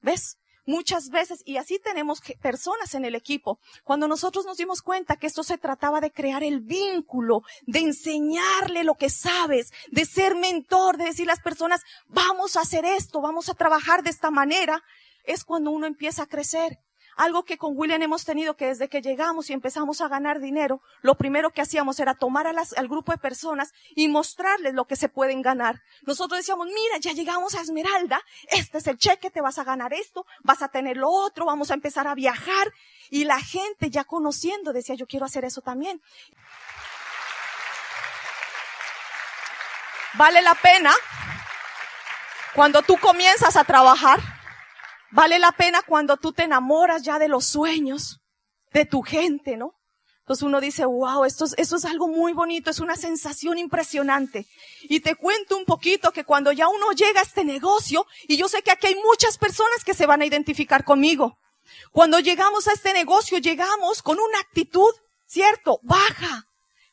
¿Ves? 0.00 0.38
Muchas 0.66 1.08
veces, 1.08 1.42
y 1.44 1.56
así 1.56 1.78
tenemos 1.78 2.20
personas 2.42 2.94
en 2.94 3.04
el 3.04 3.14
equipo, 3.14 3.58
cuando 3.84 4.08
nosotros 4.08 4.44
nos 4.44 4.58
dimos 4.58 4.82
cuenta 4.82 5.16
que 5.16 5.26
esto 5.26 5.42
se 5.42 5.58
trataba 5.58 6.00
de 6.00 6.10
crear 6.10 6.42
el 6.42 6.60
vínculo, 6.60 7.42
de 7.66 7.80
enseñarle 7.80 8.84
lo 8.84 8.94
que 8.94 9.08
sabes, 9.08 9.72
de 9.90 10.04
ser 10.04 10.34
mentor, 10.34 10.96
de 10.96 11.04
decir 11.04 11.28
a 11.28 11.32
las 11.32 11.40
personas, 11.40 11.80
vamos 12.06 12.56
a 12.56 12.60
hacer 12.60 12.84
esto, 12.84 13.20
vamos 13.20 13.48
a 13.48 13.54
trabajar 13.54 14.02
de 14.02 14.10
esta 14.10 14.30
manera, 14.30 14.82
es 15.24 15.44
cuando 15.44 15.70
uno 15.70 15.86
empieza 15.86 16.24
a 16.24 16.26
crecer. 16.26 16.78
Algo 17.16 17.44
que 17.44 17.56
con 17.56 17.72
William 17.76 18.02
hemos 18.02 18.26
tenido 18.26 18.56
que 18.56 18.66
desde 18.66 18.88
que 18.88 19.00
llegamos 19.00 19.48
y 19.48 19.54
empezamos 19.54 20.02
a 20.02 20.08
ganar 20.08 20.38
dinero, 20.38 20.82
lo 21.00 21.14
primero 21.14 21.50
que 21.50 21.62
hacíamos 21.62 21.98
era 21.98 22.12
tomar 22.12 22.46
al 22.46 22.88
grupo 22.88 23.10
de 23.10 23.18
personas 23.18 23.72
y 23.94 24.08
mostrarles 24.08 24.74
lo 24.74 24.86
que 24.86 24.96
se 24.96 25.08
pueden 25.08 25.40
ganar. 25.40 25.82
Nosotros 26.02 26.40
decíamos, 26.40 26.66
mira, 26.66 26.98
ya 27.00 27.12
llegamos 27.12 27.54
a 27.54 27.62
Esmeralda, 27.62 28.20
este 28.48 28.78
es 28.78 28.86
el 28.86 28.98
cheque, 28.98 29.30
te 29.30 29.40
vas 29.40 29.58
a 29.58 29.64
ganar 29.64 29.94
esto, 29.94 30.26
vas 30.42 30.60
a 30.60 30.68
tener 30.68 30.98
lo 30.98 31.08
otro, 31.08 31.46
vamos 31.46 31.70
a 31.70 31.74
empezar 31.74 32.06
a 32.06 32.14
viajar. 32.14 32.72
Y 33.08 33.24
la 33.24 33.40
gente 33.40 33.88
ya 33.88 34.04
conociendo 34.04 34.74
decía, 34.74 34.94
yo 34.94 35.06
quiero 35.06 35.24
hacer 35.24 35.46
eso 35.46 35.62
también. 35.62 36.02
Vale 40.14 40.42
la 40.42 40.54
pena 40.54 40.92
cuando 42.54 42.82
tú 42.82 42.98
comienzas 42.98 43.56
a 43.56 43.64
trabajar 43.64 44.35
Vale 45.16 45.38
la 45.38 45.50
pena 45.52 45.80
cuando 45.80 46.18
tú 46.18 46.34
te 46.34 46.42
enamoras 46.42 47.02
ya 47.02 47.18
de 47.18 47.28
los 47.28 47.46
sueños 47.46 48.20
de 48.74 48.84
tu 48.84 49.00
gente, 49.00 49.56
¿no? 49.56 49.72
Entonces 50.18 50.42
uno 50.42 50.60
dice, 50.60 50.84
wow, 50.84 51.24
esto 51.24 51.46
es, 51.46 51.54
esto 51.56 51.76
es 51.76 51.86
algo 51.86 52.06
muy 52.06 52.34
bonito, 52.34 52.68
es 52.68 52.80
una 52.80 52.96
sensación 52.96 53.56
impresionante. 53.56 54.46
Y 54.82 55.00
te 55.00 55.14
cuento 55.14 55.56
un 55.56 55.64
poquito 55.64 56.12
que 56.12 56.24
cuando 56.24 56.52
ya 56.52 56.68
uno 56.68 56.92
llega 56.92 57.20
a 57.20 57.22
este 57.22 57.46
negocio, 57.46 58.06
y 58.28 58.36
yo 58.36 58.46
sé 58.46 58.60
que 58.60 58.70
aquí 58.70 58.88
hay 58.88 58.96
muchas 58.96 59.38
personas 59.38 59.84
que 59.86 59.94
se 59.94 60.04
van 60.04 60.20
a 60.20 60.26
identificar 60.26 60.84
conmigo, 60.84 61.38
cuando 61.92 62.18
llegamos 62.18 62.68
a 62.68 62.74
este 62.74 62.92
negocio, 62.92 63.38
llegamos 63.38 64.02
con 64.02 64.18
una 64.20 64.38
actitud, 64.40 64.92
cierto, 65.24 65.80
baja, 65.82 66.44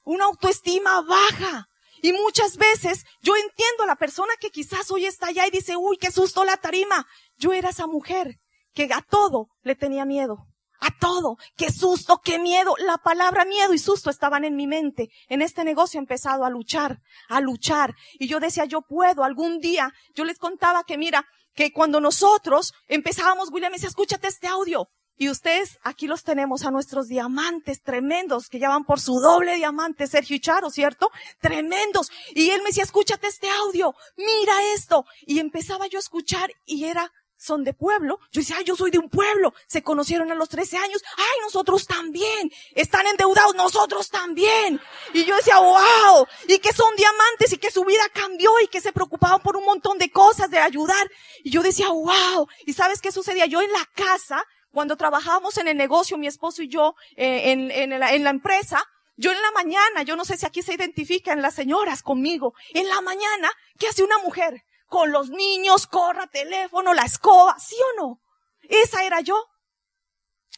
una 0.06 0.26
autoestima 0.26 1.02
baja. 1.02 1.68
Y 2.04 2.12
muchas 2.12 2.58
veces 2.58 3.06
yo 3.22 3.34
entiendo 3.38 3.84
a 3.84 3.88
la 3.88 3.96
persona 3.96 4.34
que 4.38 4.50
quizás 4.50 4.92
hoy 4.92 5.06
está 5.06 5.28
allá 5.28 5.48
y 5.48 5.52
dice, 5.52 5.78
uy, 5.78 5.98
qué 5.98 6.12
susto 6.12 6.44
la 6.44 6.58
tarima. 6.58 7.08
Yo 7.38 7.54
era 7.54 7.70
esa 7.70 7.88
mujer 7.88 8.40
que 8.74 8.90
a 8.94 9.02
todo 9.02 9.50
le 9.62 9.76
tenía 9.76 10.06
miedo. 10.06 10.48
A 10.80 10.90
todo. 11.00 11.38
Qué 11.56 11.72
susto, 11.72 12.20
qué 12.24 12.40
miedo. 12.40 12.76
La 12.78 12.98
palabra 12.98 13.46
miedo 13.46 13.74
y 13.74 13.80
susto 13.80 14.10
estaban 14.10 14.44
en 14.44 14.56
mi 14.56 14.68
mente. 14.68 15.10
En 15.30 15.42
este 15.42 15.64
negocio 15.64 15.98
he 15.98 16.02
empezado 16.02 16.44
a 16.44 16.50
luchar, 16.50 17.00
a 17.30 17.40
luchar. 17.40 17.96
Y 18.20 18.28
yo 18.28 18.40
decía, 18.40 18.66
yo 18.66 18.82
puedo. 18.82 19.24
Algún 19.24 19.60
día 19.60 19.94
yo 20.14 20.26
les 20.26 20.40
contaba 20.40 20.84
que 20.84 20.98
mira, 20.98 21.26
que 21.54 21.72
cuando 21.72 22.02
nosotros 22.02 22.74
empezábamos, 22.88 23.50
William 23.52 23.72
me 23.72 23.78
decía, 23.78 23.90
escúchate 23.90 24.28
este 24.28 24.48
audio. 24.48 24.90
Y 25.16 25.30
ustedes, 25.30 25.78
aquí 25.84 26.08
los 26.08 26.24
tenemos 26.24 26.66
a 26.66 26.72
nuestros 26.72 27.08
diamantes 27.08 27.84
tremendos, 27.84 28.50
que 28.50 28.58
ya 28.58 28.70
van 28.70 28.84
por 28.84 29.00
su 29.00 29.20
doble 29.20 29.56
diamante, 29.56 30.08
Sergio 30.08 30.36
y 30.36 30.40
Charo, 30.40 30.72
¿cierto? 30.72 31.12
Tremendos. 31.40 32.10
Y 32.34 32.50
él 32.50 32.62
me 32.62 32.70
decía, 32.70 32.84
escúchate 32.84 33.28
este 33.28 33.48
audio, 33.50 33.94
mira 34.18 34.54
esto. 34.74 35.06
Y 35.22 35.40
empezaba 35.40 35.86
yo 35.88 36.00
a 36.00 36.02
escuchar 36.02 36.52
y 36.66 36.86
era 36.86 37.12
son 37.44 37.64
de 37.66 37.74
pueblo. 37.74 38.20
Yo 38.32 38.40
decía, 38.40 38.56
ay, 38.58 38.64
yo 38.64 38.76
soy 38.76 38.90
de 38.90 39.00
un 39.00 39.10
pueblo. 39.10 39.54
Se 39.68 39.84
conocieron 39.84 40.32
a 40.32 40.36
los 40.36 40.48
13 40.48 40.78
años. 40.78 41.04
Ay, 41.18 41.42
nosotros 41.42 41.86
también. 41.86 42.52
Están 42.74 43.06
endeudados, 43.06 43.54
nosotros 43.56 44.10
también. 44.10 44.80
Y 45.14 45.26
yo 45.26 45.36
decía, 45.36 45.60
wow. 45.60 46.26
Y 46.48 46.60
que 46.60 46.72
son 46.72 46.96
diamantes 46.96 47.52
y 47.52 47.58
que 47.58 47.70
su 47.70 47.84
vida 47.84 48.04
cambió 48.14 48.52
y 48.62 48.68
que 48.68 48.80
se 48.80 48.94
preocupaban 48.94 49.42
por 49.42 49.58
un 49.58 49.66
montón 49.66 49.98
de 49.98 50.10
cosas, 50.10 50.50
de 50.50 50.60
ayudar. 50.60 51.10
Y 51.44 51.52
yo 51.52 51.62
decía, 51.62 51.90
wow. 51.90 52.48
¿Y 52.66 52.74
sabes 52.74 53.02
qué 53.02 53.12
sucedía? 53.12 53.46
Yo 53.46 53.62
en 53.62 53.74
la 53.74 53.86
casa, 53.94 54.46
cuando 54.72 54.96
trabajábamos 54.96 55.58
en 55.58 55.68
el 55.68 55.76
negocio, 55.76 56.18
mi 56.18 56.28
esposo 56.28 56.64
y 56.64 56.70
yo, 56.70 56.96
eh, 57.18 57.52
en, 57.52 57.72
en, 57.72 58.00
la, 58.00 58.14
en 58.14 58.24
la 58.24 58.30
empresa, 58.30 58.82
yo 59.18 59.32
en 59.34 59.42
la 59.42 59.52
mañana, 59.52 60.04
yo 60.04 60.16
no 60.16 60.24
sé 60.24 60.38
si 60.38 60.46
aquí 60.46 60.62
se 60.62 60.74
identifican 60.74 61.42
las 61.42 61.56
señoras 61.56 62.02
conmigo, 62.02 62.54
en 62.74 62.88
la 62.88 63.02
mañana, 63.02 63.52
¿qué 63.78 63.88
hace 63.90 64.02
una 64.02 64.18
mujer? 64.20 64.64
Con 64.94 65.12
los 65.12 65.32
niños, 65.32 65.88
corra, 65.88 66.28
teléfono, 66.28 66.94
la 66.94 67.02
escoba, 67.02 67.58
¿sí 67.58 67.76
o 67.76 68.00
no? 68.00 68.22
Esa 68.62 69.04
era 69.04 69.22
yo. 69.22 69.36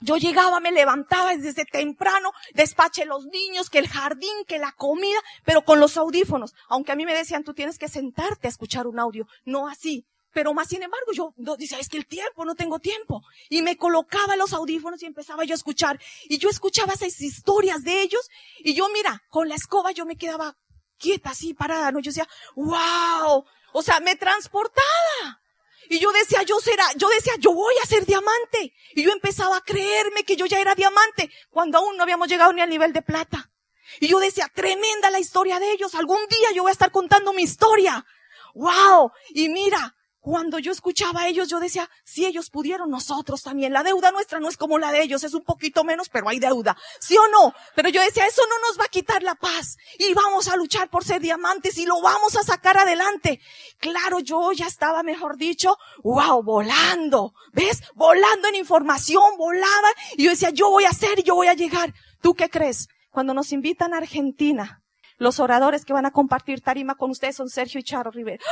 Yo 0.01 0.17
llegaba, 0.17 0.59
me 0.59 0.73
levantaba 0.73 1.37
desde 1.37 1.63
temprano, 1.63 2.33
despaché 2.53 3.05
los 3.05 3.27
niños, 3.27 3.69
que 3.69 3.79
el 3.79 3.87
jardín, 3.87 4.43
que 4.45 4.59
la 4.59 4.73
comida, 4.73 5.17
pero 5.45 5.63
con 5.63 5.79
los 5.79 5.95
audífonos. 5.95 6.53
Aunque 6.67 6.91
a 6.91 6.97
mí 6.97 7.05
me 7.05 7.15
decían, 7.15 7.45
tú 7.45 7.53
tienes 7.53 7.79
que 7.79 7.87
sentarte 7.87 8.47
a 8.47 8.49
escuchar 8.49 8.87
un 8.87 8.99
audio. 8.99 9.25
No 9.45 9.69
así. 9.69 10.05
Pero 10.33 10.53
más 10.53 10.67
sin 10.67 10.83
embargo, 10.83 11.13
yo 11.13 11.33
no, 11.37 11.55
decía, 11.55 11.79
es 11.79 11.87
que 11.87 11.95
el 11.95 12.05
tiempo, 12.05 12.43
no 12.43 12.55
tengo 12.55 12.79
tiempo. 12.79 13.21
Y 13.47 13.61
me 13.61 13.77
colocaba 13.77 14.35
los 14.35 14.51
audífonos 14.51 15.01
y 15.01 15.05
empezaba 15.05 15.45
yo 15.45 15.53
a 15.53 15.55
escuchar. 15.55 15.97
Y 16.25 16.39
yo 16.39 16.49
escuchaba 16.49 16.91
esas 16.91 17.21
historias 17.21 17.85
de 17.85 18.01
ellos. 18.01 18.29
Y 18.59 18.73
yo, 18.73 18.89
mira, 18.89 19.23
con 19.29 19.47
la 19.47 19.55
escoba 19.55 19.93
yo 19.93 20.05
me 20.05 20.17
quedaba 20.17 20.57
quieta 20.97 21.29
así, 21.29 21.53
parada, 21.53 21.91
¿no? 21.91 21.99
Yo 21.99 22.09
decía, 22.09 22.27
wow, 22.55 23.45
o 23.77 23.81
sea, 23.81 23.99
me 23.99 24.15
transportaba. 24.15 25.41
Y 25.89 25.99
yo 25.99 26.09
decía, 26.13 26.43
yo 26.43 26.59
será, 26.61 26.85
yo 26.95 27.09
decía, 27.09 27.33
yo 27.39 27.51
voy 27.53 27.75
a 27.83 27.85
ser 27.85 28.05
diamante. 28.05 28.73
Y 28.93 29.03
yo 29.03 29.11
empezaba 29.11 29.57
a 29.57 29.61
creerme 29.61 30.23
que 30.23 30.37
yo 30.37 30.45
ya 30.45 30.61
era 30.61 30.75
diamante, 30.75 31.29
cuando 31.49 31.77
aún 31.77 31.97
no 31.97 32.03
habíamos 32.03 32.29
llegado 32.29 32.53
ni 32.53 32.61
al 32.61 32.69
nivel 32.69 32.93
de 32.93 33.01
plata. 33.01 33.51
Y 33.99 34.07
yo 34.07 34.19
decía, 34.19 34.49
tremenda 34.55 35.11
la 35.11 35.19
historia 35.19 35.59
de 35.59 35.71
ellos. 35.73 35.93
Algún 35.93 36.25
día 36.27 36.53
yo 36.53 36.63
voy 36.63 36.69
a 36.69 36.71
estar 36.71 36.89
contando 36.89 37.33
mi 37.33 37.43
historia. 37.43 38.05
Wow. 38.53 39.11
Y 39.31 39.49
mira, 39.49 39.94
cuando 40.25 40.57
yo 40.57 40.71
escuchaba 40.71 41.21
a 41.21 41.27
ellos, 41.27 41.49
yo 41.49 41.59
decía, 41.59 41.87
si 42.03 42.25
ellos 42.25 42.49
pudieron, 42.49 42.89
nosotros 42.89 43.43
también. 43.43 43.71
La 43.71 43.83
deuda 43.83 44.11
nuestra 44.11 44.39
no 44.39 44.49
es 44.49 44.57
como 44.57 44.79
la 44.79 44.91
de 44.91 45.03
ellos, 45.03 45.23
es 45.23 45.35
un 45.35 45.43
poquito 45.43 45.83
menos, 45.83 46.09
pero 46.09 46.27
hay 46.27 46.39
deuda. 46.39 46.75
¿Sí 46.99 47.15
o 47.15 47.27
no? 47.27 47.53
Pero 47.75 47.89
yo 47.89 48.01
decía, 48.01 48.25
eso 48.25 48.41
no 48.49 48.67
nos 48.67 48.79
va 48.79 48.85
a 48.85 48.89
quitar 48.89 49.21
la 49.21 49.35
paz. 49.35 49.77
Y 49.99 50.15
vamos 50.15 50.47
a 50.47 50.55
luchar 50.55 50.89
por 50.89 51.03
ser 51.05 51.21
diamantes 51.21 51.77
y 51.77 51.85
lo 51.85 52.01
vamos 52.01 52.35
a 52.37 52.41
sacar 52.41 52.75
adelante. 52.75 53.39
Claro, 53.77 54.17
yo 54.17 54.51
ya 54.51 54.65
estaba, 54.65 55.03
mejor 55.03 55.37
dicho, 55.37 55.77
wow, 56.01 56.41
volando. 56.41 57.35
¿Ves? 57.53 57.83
Volando 57.93 58.47
en 58.47 58.55
información, 58.55 59.37
volaba. 59.37 59.89
Y 60.17 60.23
yo 60.23 60.31
decía, 60.31 60.49
yo 60.49 60.71
voy 60.71 60.85
a 60.85 60.89
hacer 60.89 61.21
yo 61.23 61.35
voy 61.35 61.49
a 61.49 61.53
llegar. 61.53 61.93
¿Tú 62.23 62.33
qué 62.33 62.49
crees? 62.49 62.87
Cuando 63.11 63.35
nos 63.35 63.51
invitan 63.51 63.93
a 63.93 63.97
Argentina, 63.97 64.81
los 65.17 65.39
oradores 65.39 65.85
que 65.85 65.93
van 65.93 66.05
a 66.05 66.11
compartir 66.11 66.61
tarima 66.61 66.95
con 66.95 67.11
ustedes 67.11 67.35
son 67.35 67.49
Sergio 67.49 67.79
y 67.79 67.83
Charo 67.83 68.11
Rivera. 68.11 68.43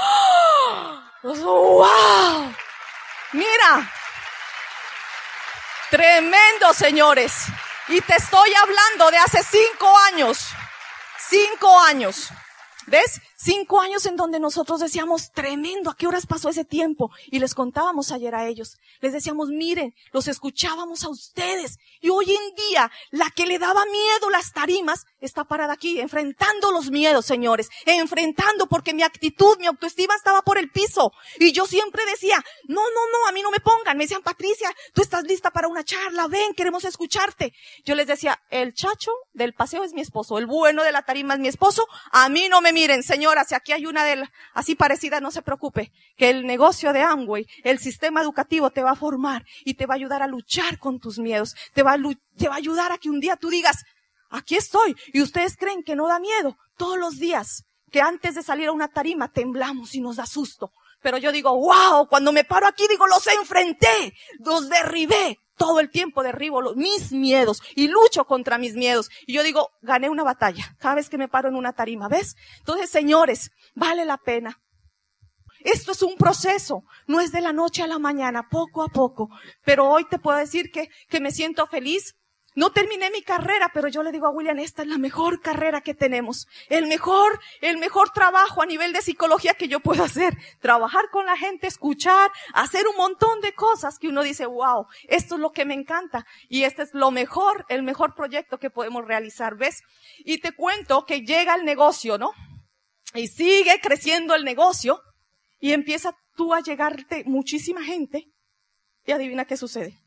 ¡Wow! 1.23 2.53
Mira. 3.33 3.91
Tremendo, 5.89 6.73
señores. 6.73 7.45
Y 7.87 8.01
te 8.01 8.15
estoy 8.15 8.53
hablando 8.53 9.11
de 9.11 9.17
hace 9.17 9.43
cinco 9.43 9.93
años. 10.11 10.49
Cinco 11.19 11.79
años. 11.81 12.29
¿Ves? 12.87 13.21
Cinco 13.37 13.81
años 13.81 14.05
en 14.05 14.15
donde 14.15 14.39
nosotros 14.39 14.79
decíamos, 14.79 15.31
tremendo, 15.31 15.89
¿a 15.89 15.95
qué 15.95 16.07
horas 16.07 16.25
pasó 16.25 16.49
ese 16.49 16.65
tiempo? 16.65 17.11
Y 17.27 17.39
les 17.39 17.55
contábamos 17.55 18.11
ayer 18.11 18.35
a 18.35 18.45
ellos. 18.45 18.77
Les 19.01 19.13
decíamos, 19.13 19.49
miren, 19.49 19.93
los 20.11 20.27
escuchábamos 20.27 21.03
a 21.03 21.09
ustedes. 21.09 21.77
Y 22.03 22.09
hoy 22.09 22.35
en 22.35 22.55
día, 22.69 22.91
la 23.09 23.31
que 23.31 23.47
le 23.47 23.57
daba 23.57 23.83
miedo 23.85 24.29
las 24.29 24.53
tarimas 24.53 25.05
está 25.19 25.43
parada 25.43 25.73
aquí, 25.73 25.99
enfrentando 25.99 26.71
los 26.71 26.91
miedos, 26.91 27.25
señores. 27.25 27.69
Enfrentando, 27.85 28.67
porque 28.67 28.93
mi 28.93 29.01
actitud, 29.01 29.57
mi 29.59 29.65
autoestima 29.65 30.13
estaba 30.15 30.43
por 30.43 30.59
el 30.59 30.69
piso. 30.69 31.11
Y 31.39 31.51
yo 31.51 31.65
siempre 31.65 32.05
decía, 32.05 32.43
no, 32.67 32.81
no, 32.81 33.01
no, 33.11 33.27
a 33.27 33.31
mí 33.31 33.41
no 33.41 33.49
me 33.49 33.59
pongan. 33.59 33.97
Me 33.97 34.03
decían, 34.03 34.21
Patricia, 34.21 34.69
tú 34.93 35.01
estás 35.01 35.23
lista 35.23 35.49
para 35.49 35.67
una 35.67 35.83
charla, 35.83 36.27
ven, 36.27 36.53
queremos 36.53 36.85
escucharte. 36.85 37.53
Yo 37.83 37.95
les 37.95 38.07
decía, 38.07 38.39
el 38.51 38.73
chacho 38.73 39.11
del 39.33 39.53
paseo 39.53 39.83
es 39.83 39.93
mi 39.93 40.01
esposo, 40.01 40.37
el 40.37 40.45
bueno 40.45 40.83
de 40.83 40.91
la 40.91 41.01
tarima 41.01 41.33
es 41.33 41.39
mi 41.39 41.47
esposo. 41.47 41.87
A 42.11 42.29
mí 42.29 42.47
no 42.49 42.61
me 42.61 42.71
miren, 42.71 43.01
señor 43.01 43.33
si 43.47 43.55
aquí 43.55 43.71
hay 43.71 43.85
una 43.85 44.03
de 44.03 44.29
así 44.53 44.75
parecida, 44.75 45.19
no 45.19 45.31
se 45.31 45.41
preocupe, 45.41 45.91
que 46.17 46.29
el 46.29 46.45
negocio 46.45 46.93
de 46.93 47.01
Amway, 47.01 47.47
el 47.63 47.79
sistema 47.79 48.21
educativo 48.21 48.69
te 48.69 48.83
va 48.83 48.91
a 48.91 48.95
formar 48.95 49.45
y 49.65 49.73
te 49.73 49.85
va 49.85 49.95
a 49.95 49.97
ayudar 49.97 50.21
a 50.21 50.27
luchar 50.27 50.77
con 50.77 50.99
tus 50.99 51.19
miedos, 51.19 51.55
te 52.37 52.47
va 52.47 52.55
a 52.55 52.57
ayudar 52.57 52.91
a 52.91 52.97
que 52.97 53.09
un 53.09 53.19
día 53.19 53.35
tú 53.35 53.49
digas, 53.49 53.83
aquí 54.29 54.55
estoy, 54.55 54.95
y 55.13 55.21
ustedes 55.21 55.55
creen 55.57 55.83
que 55.83 55.95
no 55.95 56.07
da 56.07 56.19
miedo, 56.19 56.57
todos 56.77 56.97
los 56.97 57.19
días, 57.19 57.63
que 57.91 58.01
antes 58.01 58.35
de 58.35 58.43
salir 58.43 58.67
a 58.67 58.71
una 58.71 58.87
tarima 58.87 59.31
temblamos 59.31 59.93
y 59.95 60.01
nos 60.01 60.15
da 60.15 60.25
susto. 60.25 60.71
Pero 61.01 61.17
yo 61.17 61.31
digo, 61.31 61.55
wow, 61.55 62.07
cuando 62.07 62.31
me 62.31 62.45
paro 62.45 62.65
aquí 62.65 62.87
digo, 62.87 63.05
los 63.07 63.27
enfrenté, 63.27 64.13
los 64.39 64.69
derribé, 64.69 65.37
todo 65.57 65.79
el 65.79 65.91
tiempo 65.91 66.23
derribo 66.23 66.61
los, 66.61 66.75
mis 66.75 67.11
miedos 67.11 67.61
y 67.75 67.87
lucho 67.87 68.25
contra 68.25 68.57
mis 68.57 68.73
miedos. 68.75 69.09
Y 69.27 69.33
yo 69.33 69.43
digo, 69.43 69.69
gané 69.81 70.09
una 70.09 70.23
batalla 70.23 70.75
cada 70.79 70.95
vez 70.95 71.09
que 71.09 71.17
me 71.17 71.27
paro 71.27 71.49
en 71.49 71.55
una 71.55 71.73
tarima, 71.73 72.07
¿ves? 72.07 72.35
Entonces, 72.59 72.89
señores, 72.89 73.51
vale 73.75 74.05
la 74.05 74.17
pena. 74.17 74.59
Esto 75.63 75.91
es 75.91 76.01
un 76.01 76.15
proceso, 76.15 76.83
no 77.07 77.19
es 77.19 77.31
de 77.31 77.41
la 77.41 77.53
noche 77.53 77.83
a 77.83 77.87
la 77.87 77.99
mañana, 77.99 78.49
poco 78.49 78.83
a 78.83 78.89
poco. 78.89 79.29
Pero 79.63 79.89
hoy 79.89 80.05
te 80.05 80.19
puedo 80.19 80.37
decir 80.37 80.71
que, 80.71 80.89
que 81.09 81.19
me 81.19 81.31
siento 81.31 81.65
feliz 81.67 82.15
no 82.55 82.71
terminé 82.71 83.09
mi 83.09 83.23
carrera, 83.23 83.71
pero 83.73 83.87
yo 83.87 84.03
le 84.03 84.11
digo 84.11 84.27
a 84.27 84.29
William, 84.29 84.59
esta 84.59 84.83
es 84.83 84.87
la 84.87 84.99
mejor 84.99 85.41
carrera 85.41 85.81
que 85.81 85.95
tenemos. 85.95 86.47
El 86.69 86.85
mejor, 86.85 87.39
el 87.61 87.77
mejor 87.77 88.11
trabajo 88.11 88.61
a 88.61 88.67
nivel 88.67 88.93
de 88.93 89.01
psicología 89.01 89.55
que 89.55 89.67
yo 89.67 89.79
puedo 89.79 90.03
hacer. 90.03 90.37
Trabajar 90.59 91.09
con 91.11 91.25
la 91.25 91.35
gente, 91.35 91.65
escuchar, 91.65 92.31
hacer 92.53 92.87
un 92.87 92.95
montón 92.95 93.41
de 93.41 93.53
cosas 93.53 93.97
que 93.97 94.07
uno 94.07 94.21
dice, 94.21 94.45
wow, 94.45 94.85
esto 95.07 95.35
es 95.35 95.41
lo 95.41 95.51
que 95.51 95.65
me 95.65 95.73
encanta. 95.73 96.27
Y 96.47 96.63
este 96.63 96.83
es 96.83 96.93
lo 96.93 97.09
mejor, 97.09 97.65
el 97.69 97.81
mejor 97.81 98.13
proyecto 98.13 98.59
que 98.59 98.69
podemos 98.69 99.05
realizar, 99.05 99.55
¿ves? 99.55 99.81
Y 100.19 100.37
te 100.37 100.51
cuento 100.51 101.05
que 101.05 101.21
llega 101.21 101.55
el 101.55 101.65
negocio, 101.65 102.19
¿no? 102.19 102.33
Y 103.15 103.27
sigue 103.27 103.79
creciendo 103.81 104.35
el 104.35 104.43
negocio 104.43 105.01
y 105.63 105.71
empieza 105.71 106.13
tú 106.35 106.53
a 106.53 106.59
llegarte 106.59 107.23
muchísima 107.23 107.81
gente. 107.85 108.27
Y 109.05 109.13
adivina 109.13 109.45
qué 109.45 109.55
sucede 109.55 109.97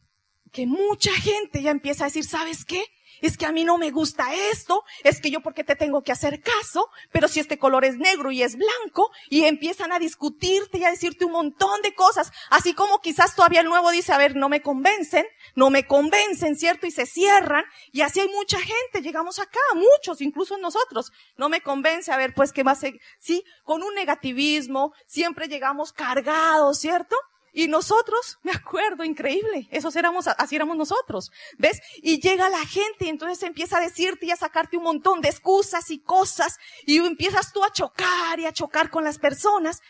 que 0.53 0.67
mucha 0.67 1.13
gente 1.13 1.63
ya 1.63 1.71
empieza 1.71 2.05
a 2.05 2.09
decir, 2.09 2.25
¿sabes 2.25 2.67
qué? 2.67 2.85
Es 3.21 3.37
que 3.37 3.47
a 3.47 3.53
mí 3.53 3.65
no 3.65 3.79
me 3.79 3.91
gusta 3.91 4.35
esto, 4.53 4.83
es 5.05 5.21
que 5.21 5.31
yo 5.31 5.41
porque 5.41 5.65
te 5.65 5.77
tengo 5.77 6.03
que 6.03 6.13
hacer 6.13 6.41
caso, 6.43 6.89
pero 7.13 7.29
si 7.29 7.41
este 7.41 7.59
color 7.59 7.85
es 7.85 7.97
negro 7.97 8.31
y 8.31 8.43
es 8.43 8.57
blanco, 8.57 9.11
y 9.31 9.45
empiezan 9.45 9.93
a 9.93 9.99
discutirte 9.99 10.79
y 10.79 10.85
a 10.85 10.91
decirte 10.91 11.25
un 11.25 11.33
montón 11.33 11.83
de 11.83 11.95
cosas, 11.95 12.33
así 12.51 12.75
como 12.75 13.01
quizás 13.01 13.35
todavía 13.35 13.61
el 13.61 13.69
nuevo 13.69 13.91
dice, 13.91 14.13
a 14.13 14.19
ver, 14.19 14.37
no 14.37 14.49
me 14.49 14.63
convencen, 14.63 15.27
no 15.55 15.71
me 15.71 15.87
convencen, 15.87 16.57
¿cierto? 16.57 16.87
Y 16.87 16.91
se 16.91 17.07
cierran, 17.07 17.65
y 17.93 18.03
así 18.03 18.21
hay 18.21 18.29
mucha 18.29 18.59
gente, 18.59 19.03
llegamos 19.03 19.39
acá, 19.39 19.61
muchos, 19.75 20.21
incluso 20.21 20.59
nosotros, 20.59 21.13
no 21.37 21.49
me 21.49 21.61
convence, 21.61 22.13
a 22.13 22.17
ver, 22.17 22.35
pues, 22.35 22.53
¿qué 22.53 22.65
más? 22.65 22.81
Sí, 23.19 23.45
con 23.65 23.83
un 23.83 23.95
negativismo, 23.95 24.93
siempre 25.07 25.49
llegamos 25.49 25.93
cargados, 25.93 26.79
¿cierto? 26.79 27.17
Y 27.57 27.69
nosotros, 27.69 28.39
me 28.43 28.53
acuerdo, 28.53 29.03
increíble, 29.03 29.67
esos 29.71 29.97
éramos, 29.97 30.29
así 30.29 30.55
éramos 30.55 30.77
nosotros, 30.77 31.33
¿ves? 31.57 31.81
Y 32.03 32.21
llega 32.21 32.51
la 32.51 32.67
gente 32.67 33.07
y 33.07 33.09
entonces 33.09 33.43
empieza 33.45 33.79
a 33.79 33.81
decirte 33.81 34.27
y 34.27 34.31
a 34.31 34.37
sacarte 34.37 34.77
un 34.77 34.83
montón 34.83 35.23
de 35.23 35.31
excusas 35.31 35.91
y 35.91 35.99
cosas 35.99 36.59
y 36.85 36.99
empiezas 36.99 37.55
tú 37.55 37.65
a 37.65 37.73
chocar 37.73 38.39
y 38.39 38.45
a 38.45 38.53
chocar 38.53 38.91
con 38.91 39.05
las 39.05 39.19
personas. 39.19 39.81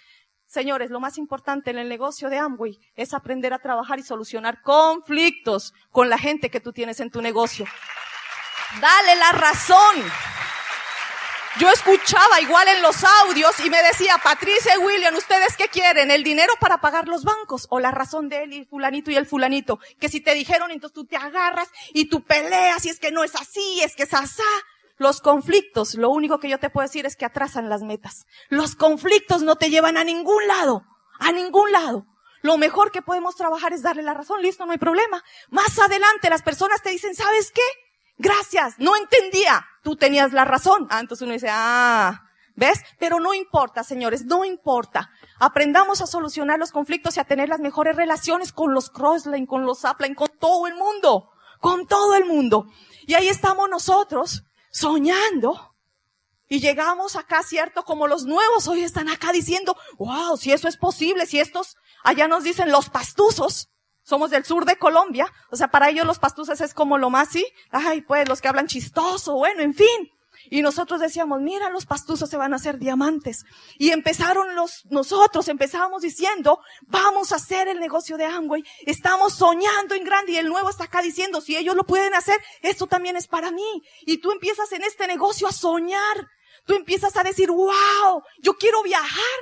Señores, 0.47 0.91
lo 0.91 1.01
más 1.01 1.19
importante 1.19 1.73
en 1.73 1.79
el 1.79 1.89
negocio 1.89 2.31
de 2.31 2.39
Amway 2.39 2.79
es 2.95 3.13
aprender 3.13 3.53
a 3.53 3.59
trabajar 3.59 3.99
y 3.99 4.05
solucionar 4.05 4.63
conflictos 4.63 5.75
con 5.91 6.09
la 6.09 6.19
gente 6.19 6.51
que 6.51 6.61
tú 6.61 6.73
tienes 6.73 7.01
en 7.01 7.11
tu 7.11 7.21
negocio. 7.21 7.67
Dale 8.81 9.17
la 9.17 9.33
razón. 9.33 10.36
Yo 11.59 11.71
escuchaba 11.71 12.39
igual 12.43 12.69
en 12.69 12.83
los 12.83 13.03
audios 13.03 13.59
y 13.65 13.71
me 13.71 13.83
decía, 13.83 14.19
Patricia 14.23 14.75
y 14.75 14.79
William, 14.79 15.15
¿ustedes 15.15 15.57
qué 15.57 15.69
quieren? 15.69 16.11
¿El 16.11 16.23
dinero 16.23 16.53
para 16.61 16.83
pagar 16.83 17.09
los 17.09 17.25
bancos? 17.25 17.67
¿O 17.71 17.81
la 17.81 17.91
razón 17.91 18.29
de 18.29 18.43
él 18.43 18.53
y 18.53 18.65
fulanito 18.67 19.11
y 19.11 19.17
el 19.17 19.25
fulanito? 19.25 19.79
Que 19.99 20.11
si 20.11 20.21
te 20.21 20.35
dijeron, 20.35 20.71
entonces 20.71 20.95
tú 20.95 21.07
te 21.07 21.17
agarras 21.17 21.69
y 21.95 22.11
tú 22.11 22.23
peleas 22.23 22.85
y 22.85 22.91
es 22.91 23.01
que 23.01 23.11
no 23.11 23.25
es 23.25 23.35
así, 23.35 23.81
es 23.83 23.97
que 23.97 24.03
es 24.03 24.13
asá. 24.13 24.43
Los 24.99 25.23
conflictos, 25.23 25.95
lo 25.95 26.11
único 26.11 26.41
que 26.41 26.51
yo 26.51 26.59
te 26.59 26.69
puedo 26.69 26.87
decir 26.87 27.07
es 27.07 27.17
que 27.17 27.25
atrasan 27.25 27.71
las 27.71 27.83
metas. 27.83 28.27
Los 28.51 28.77
conflictos 28.77 29.43
no 29.43 29.57
te 29.57 29.71
llevan 29.71 29.97
a 29.97 30.05
ningún 30.05 30.47
lado, 30.47 30.85
a 31.19 31.33
ningún 31.33 31.73
lado. 31.73 32.07
Lo 32.43 32.59
mejor 32.59 32.93
que 32.93 33.01
podemos 33.01 33.35
trabajar 33.35 33.73
es 33.73 33.81
darle 33.81 34.03
la 34.03 34.13
razón, 34.13 34.43
listo, 34.43 34.67
no 34.67 34.73
hay 34.73 34.79
problema. 34.79 35.25
Más 35.49 35.79
adelante 35.79 36.29
las 36.29 36.43
personas 36.43 36.83
te 36.83 36.91
dicen, 36.91 37.15
¿sabes 37.15 37.51
qué? 37.51 37.63
Gracias, 38.19 38.79
no 38.79 38.95
entendía. 38.97 39.67
Tú 39.87 39.95
tenías 39.95 40.33
la 40.33 40.45
razón. 40.45 40.89
Ah, 40.91 40.99
entonces 40.99 41.25
uno 41.25 41.35
dice, 41.35 41.47
ah, 41.49 42.25
¿Ves? 42.57 42.81
Pero 42.99 43.21
no 43.21 43.35
importa, 43.35 43.85
señores, 43.85 44.25
no 44.25 44.45
importa. 44.45 45.13
Aprendamos 45.39 46.01
a 46.01 46.09
solucionar 46.09 46.59
los 46.59 46.73
conflictos 46.73 47.17
y 47.17 47.21
a 47.21 47.25
tener 47.25 47.49
las 47.49 47.61
mejores 47.61 47.95
relaciones 47.95 48.53
con 48.53 48.75
los 48.75 48.91
Crossline, 48.91 49.47
con 49.47 49.65
los 49.65 49.85
Upline, 49.85 50.17
con 50.17 50.27
todo 50.41 50.67
el 50.67 50.75
mundo. 50.75 51.31
Con 51.61 51.87
todo 51.87 52.17
el 52.17 52.25
mundo. 52.25 52.67
Y 53.07 53.15
ahí 53.15 53.29
estamos 53.29 53.71
nosotros, 53.71 54.43
soñando. 54.73 55.77
Y 56.49 56.59
llegamos 56.59 57.15
acá, 57.15 57.45
¿cierto? 57.45 57.85
Como 57.85 58.09
los 58.09 58.25
nuevos 58.25 58.67
hoy 58.67 58.83
están 58.83 59.09
acá 59.09 59.31
diciendo, 59.31 59.77
wow, 59.99 60.37
si 60.37 60.51
eso 60.51 60.67
es 60.67 60.77
posible, 60.77 61.27
si 61.27 61.39
estos, 61.39 61.77
allá 62.03 62.27
nos 62.27 62.43
dicen 62.43 62.73
los 62.73 62.91
pastuzos, 62.91 63.69
somos 64.07 64.31
del 64.31 64.45
sur 64.45 64.65
de 64.65 64.77
Colombia, 64.77 65.33
o 65.51 65.57
sea, 65.57 65.69
para 65.69 65.91
ellos 65.91 66.07
los 66.07 66.21
pastuzos 66.21 66.61
es 66.61 66.75
como 66.75 66.97
lo 66.97 67.11
más, 67.11 67.29
sí, 67.29 67.45
ay, 67.71 68.03
pues 68.03 68.29
los 68.29 68.41
que 68.41 68.49
hablan 68.49 68.69
chistoso, 68.69 69.35
bueno, 69.35 69.63
en 69.63 69.75
fin. 69.75 70.11
Y 70.49 70.63
nosotros 70.63 71.01
decíamos, 71.01 71.41
mira, 71.41 71.71
los 71.71 71.87
pastuzos 71.87 72.31
se 72.31 72.37
van 72.37 72.53
a 72.53 72.57
hacer 72.57 72.79
diamantes. 72.79 73.45
Y 73.79 73.91
empezaron 73.91 74.55
los, 74.55 74.85
nosotros 74.91 75.49
empezábamos 75.49 76.03
diciendo, 76.03 76.61
vamos 76.83 77.33
a 77.33 77.37
hacer 77.37 77.67
el 77.67 77.81
negocio 77.81 78.17
de 78.17 78.27
Amway. 78.27 78.63
Estamos 78.85 79.35
soñando 79.35 79.97
en 79.97 80.05
grande 80.05 80.33
y 80.33 80.37
el 80.37 80.49
nuevo 80.49 80.71
está 80.71 80.85
acá 80.85 81.03
diciendo, 81.03 81.41
si 81.41 81.57
ellos 81.57 81.75
lo 81.75 81.85
pueden 81.85 82.15
hacer, 82.15 82.41
esto 82.63 82.87
también 82.87 83.17
es 83.17 83.27
para 83.27 83.51
mí. 83.51 83.83
Y 84.03 84.19
tú 84.19 84.31
empiezas 84.31 84.71
en 84.71 84.85
este 84.85 85.09
negocio 85.09 85.49
a 85.49 85.53
soñar. 85.53 86.29
Tú 86.65 86.75
empiezas 86.75 87.17
a 87.17 87.25
decir, 87.25 87.51
wow, 87.51 88.23
yo 88.41 88.55
quiero 88.55 88.85
viajar. 88.85 89.39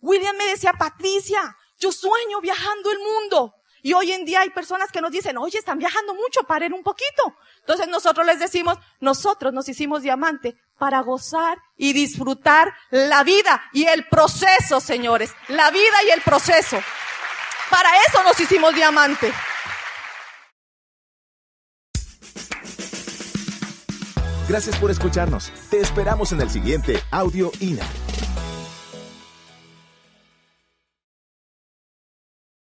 William 0.00 0.36
me 0.36 0.46
decía, 0.46 0.74
Patricia, 0.74 1.56
yo 1.78 1.90
sueño 1.90 2.40
viajando 2.40 2.90
el 2.92 2.98
mundo. 2.98 3.55
Y 3.86 3.92
hoy 3.92 4.10
en 4.10 4.24
día 4.24 4.40
hay 4.40 4.50
personas 4.50 4.90
que 4.90 5.00
nos 5.00 5.12
dicen, 5.12 5.38
oye, 5.38 5.58
están 5.58 5.78
viajando 5.78 6.12
mucho, 6.12 6.42
paren 6.42 6.72
un 6.72 6.82
poquito. 6.82 7.36
Entonces 7.60 7.86
nosotros 7.86 8.26
les 8.26 8.40
decimos, 8.40 8.76
nosotros 8.98 9.52
nos 9.52 9.68
hicimos 9.68 10.02
diamante 10.02 10.56
para 10.76 10.98
gozar 11.02 11.58
y 11.76 11.92
disfrutar 11.92 12.74
la 12.90 13.22
vida 13.22 13.62
y 13.72 13.84
el 13.84 14.08
proceso, 14.08 14.80
señores. 14.80 15.30
La 15.46 15.70
vida 15.70 16.02
y 16.04 16.10
el 16.10 16.20
proceso. 16.20 16.80
Para 17.70 17.88
eso 18.08 18.24
nos 18.24 18.40
hicimos 18.40 18.74
diamante. 18.74 19.32
Gracias 24.48 24.76
por 24.78 24.90
escucharnos. 24.90 25.52
Te 25.70 25.78
esperamos 25.78 26.32
en 26.32 26.40
el 26.40 26.50
siguiente 26.50 27.00
Audio 27.12 27.52
INA. 27.60 27.86